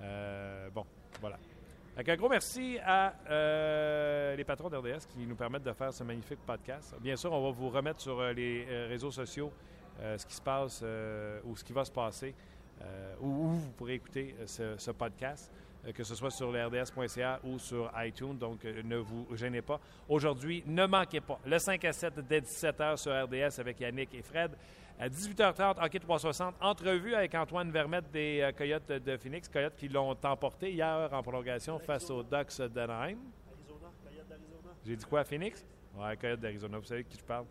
[0.01, 0.85] Euh, bon,
[1.21, 1.39] voilà.
[1.97, 6.05] Fait un gros merci à euh, les patrons d'RDS qui nous permettent de faire ce
[6.05, 6.95] magnifique podcast.
[7.01, 9.53] Bien sûr, on va vous remettre sur les réseaux sociaux
[10.01, 10.85] ce qui se passe
[11.45, 12.33] ou ce qui va se passer,
[13.21, 15.51] où, vous pourrez écouter ce, podcast,
[15.93, 18.39] que ce soit sur rds.ca ou sur iTunes.
[18.39, 19.81] Donc, ne vous gênez pas.
[20.09, 24.23] Aujourd'hui, ne manquez pas le 5 à 7 dès 17h sur RDS avec Yannick et
[24.23, 24.53] Fred.
[25.01, 29.49] À 18h30, Hockey 360, entrevue avec Antoine Vermette des euh, Coyotes de Phoenix.
[29.49, 33.19] Coyotes qui l'ont emporté hier en prolongation face aux Ducks d'Anaheim.
[34.85, 35.65] J'ai dit quoi, Phoenix?
[35.97, 37.45] Ouais, Coyotes d'Arizona, vous savez de qui je parle.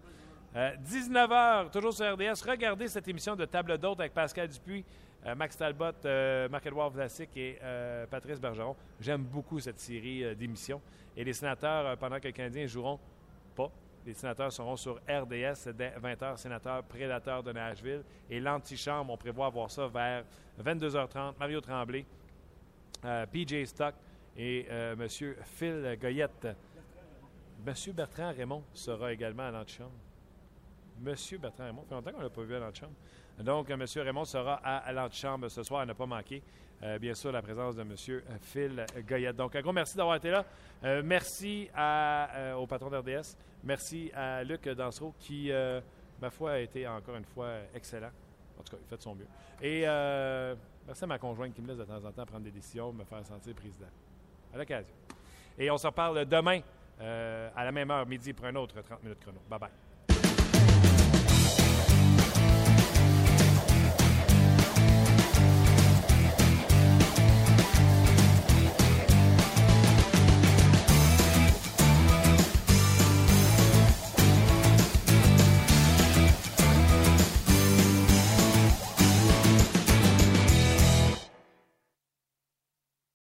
[0.58, 2.44] Euh, 19h, toujours sur RDS.
[2.46, 4.84] Regardez cette émission de Table d'hôte avec Pascal Dupuis,
[5.26, 8.76] euh, Max Talbot, euh, Marc-Edouard Vlasic et euh, Patrice Bergeron.
[9.00, 10.82] J'aime beaucoup cette série euh, d'émissions.
[11.16, 13.00] Et les sénateurs, euh, pendant que les Canadiens joueront
[13.56, 13.72] pas,
[14.08, 18.04] les sénateurs seront sur RDS dès 20h, sénateurs prédateurs de Nashville.
[18.30, 20.24] Et l'antichambre, on prévoit avoir ça vers
[20.64, 21.34] 22h30.
[21.38, 22.06] Mario Tremblay,
[23.04, 23.94] euh, PJ Stock
[24.38, 25.36] et euh, M.
[25.44, 26.48] Phil Goyette.
[27.66, 27.74] M.
[27.94, 29.92] Bertrand Raymond sera également à l'antichambre.
[31.02, 31.84] Monsieur Bertrand Raymond.
[31.84, 32.94] Ça fait longtemps qu'on l'a pas vu à l'antichambre.
[33.40, 33.84] Donc, M.
[33.98, 36.42] Raymond sera à, l'antichambre ce soir à ne pas manquer.
[36.82, 37.94] Euh, bien sûr, la présence de M.
[38.42, 39.36] Phil Goyette.
[39.36, 40.46] Donc, un gros merci d'avoir été là.
[40.86, 41.68] Euh, merci
[42.58, 43.36] au patron d'RDS.
[43.64, 45.82] Merci à Luc Dansereau qui, euh,
[46.22, 48.12] ma foi, a été encore une fois excellent.
[48.60, 49.28] En tout cas, il fait de son mieux.
[49.62, 50.56] Et euh,
[50.86, 53.04] merci à ma conjointe qui me laisse de temps en temps prendre des décisions, me
[53.04, 53.88] faire sentir président.
[54.54, 54.96] À l'occasion.
[55.58, 56.62] Et on se reparle demain
[57.02, 59.40] euh, à la même heure, midi, pour un autre 30 minutes chrono.
[59.50, 59.87] Bye bye.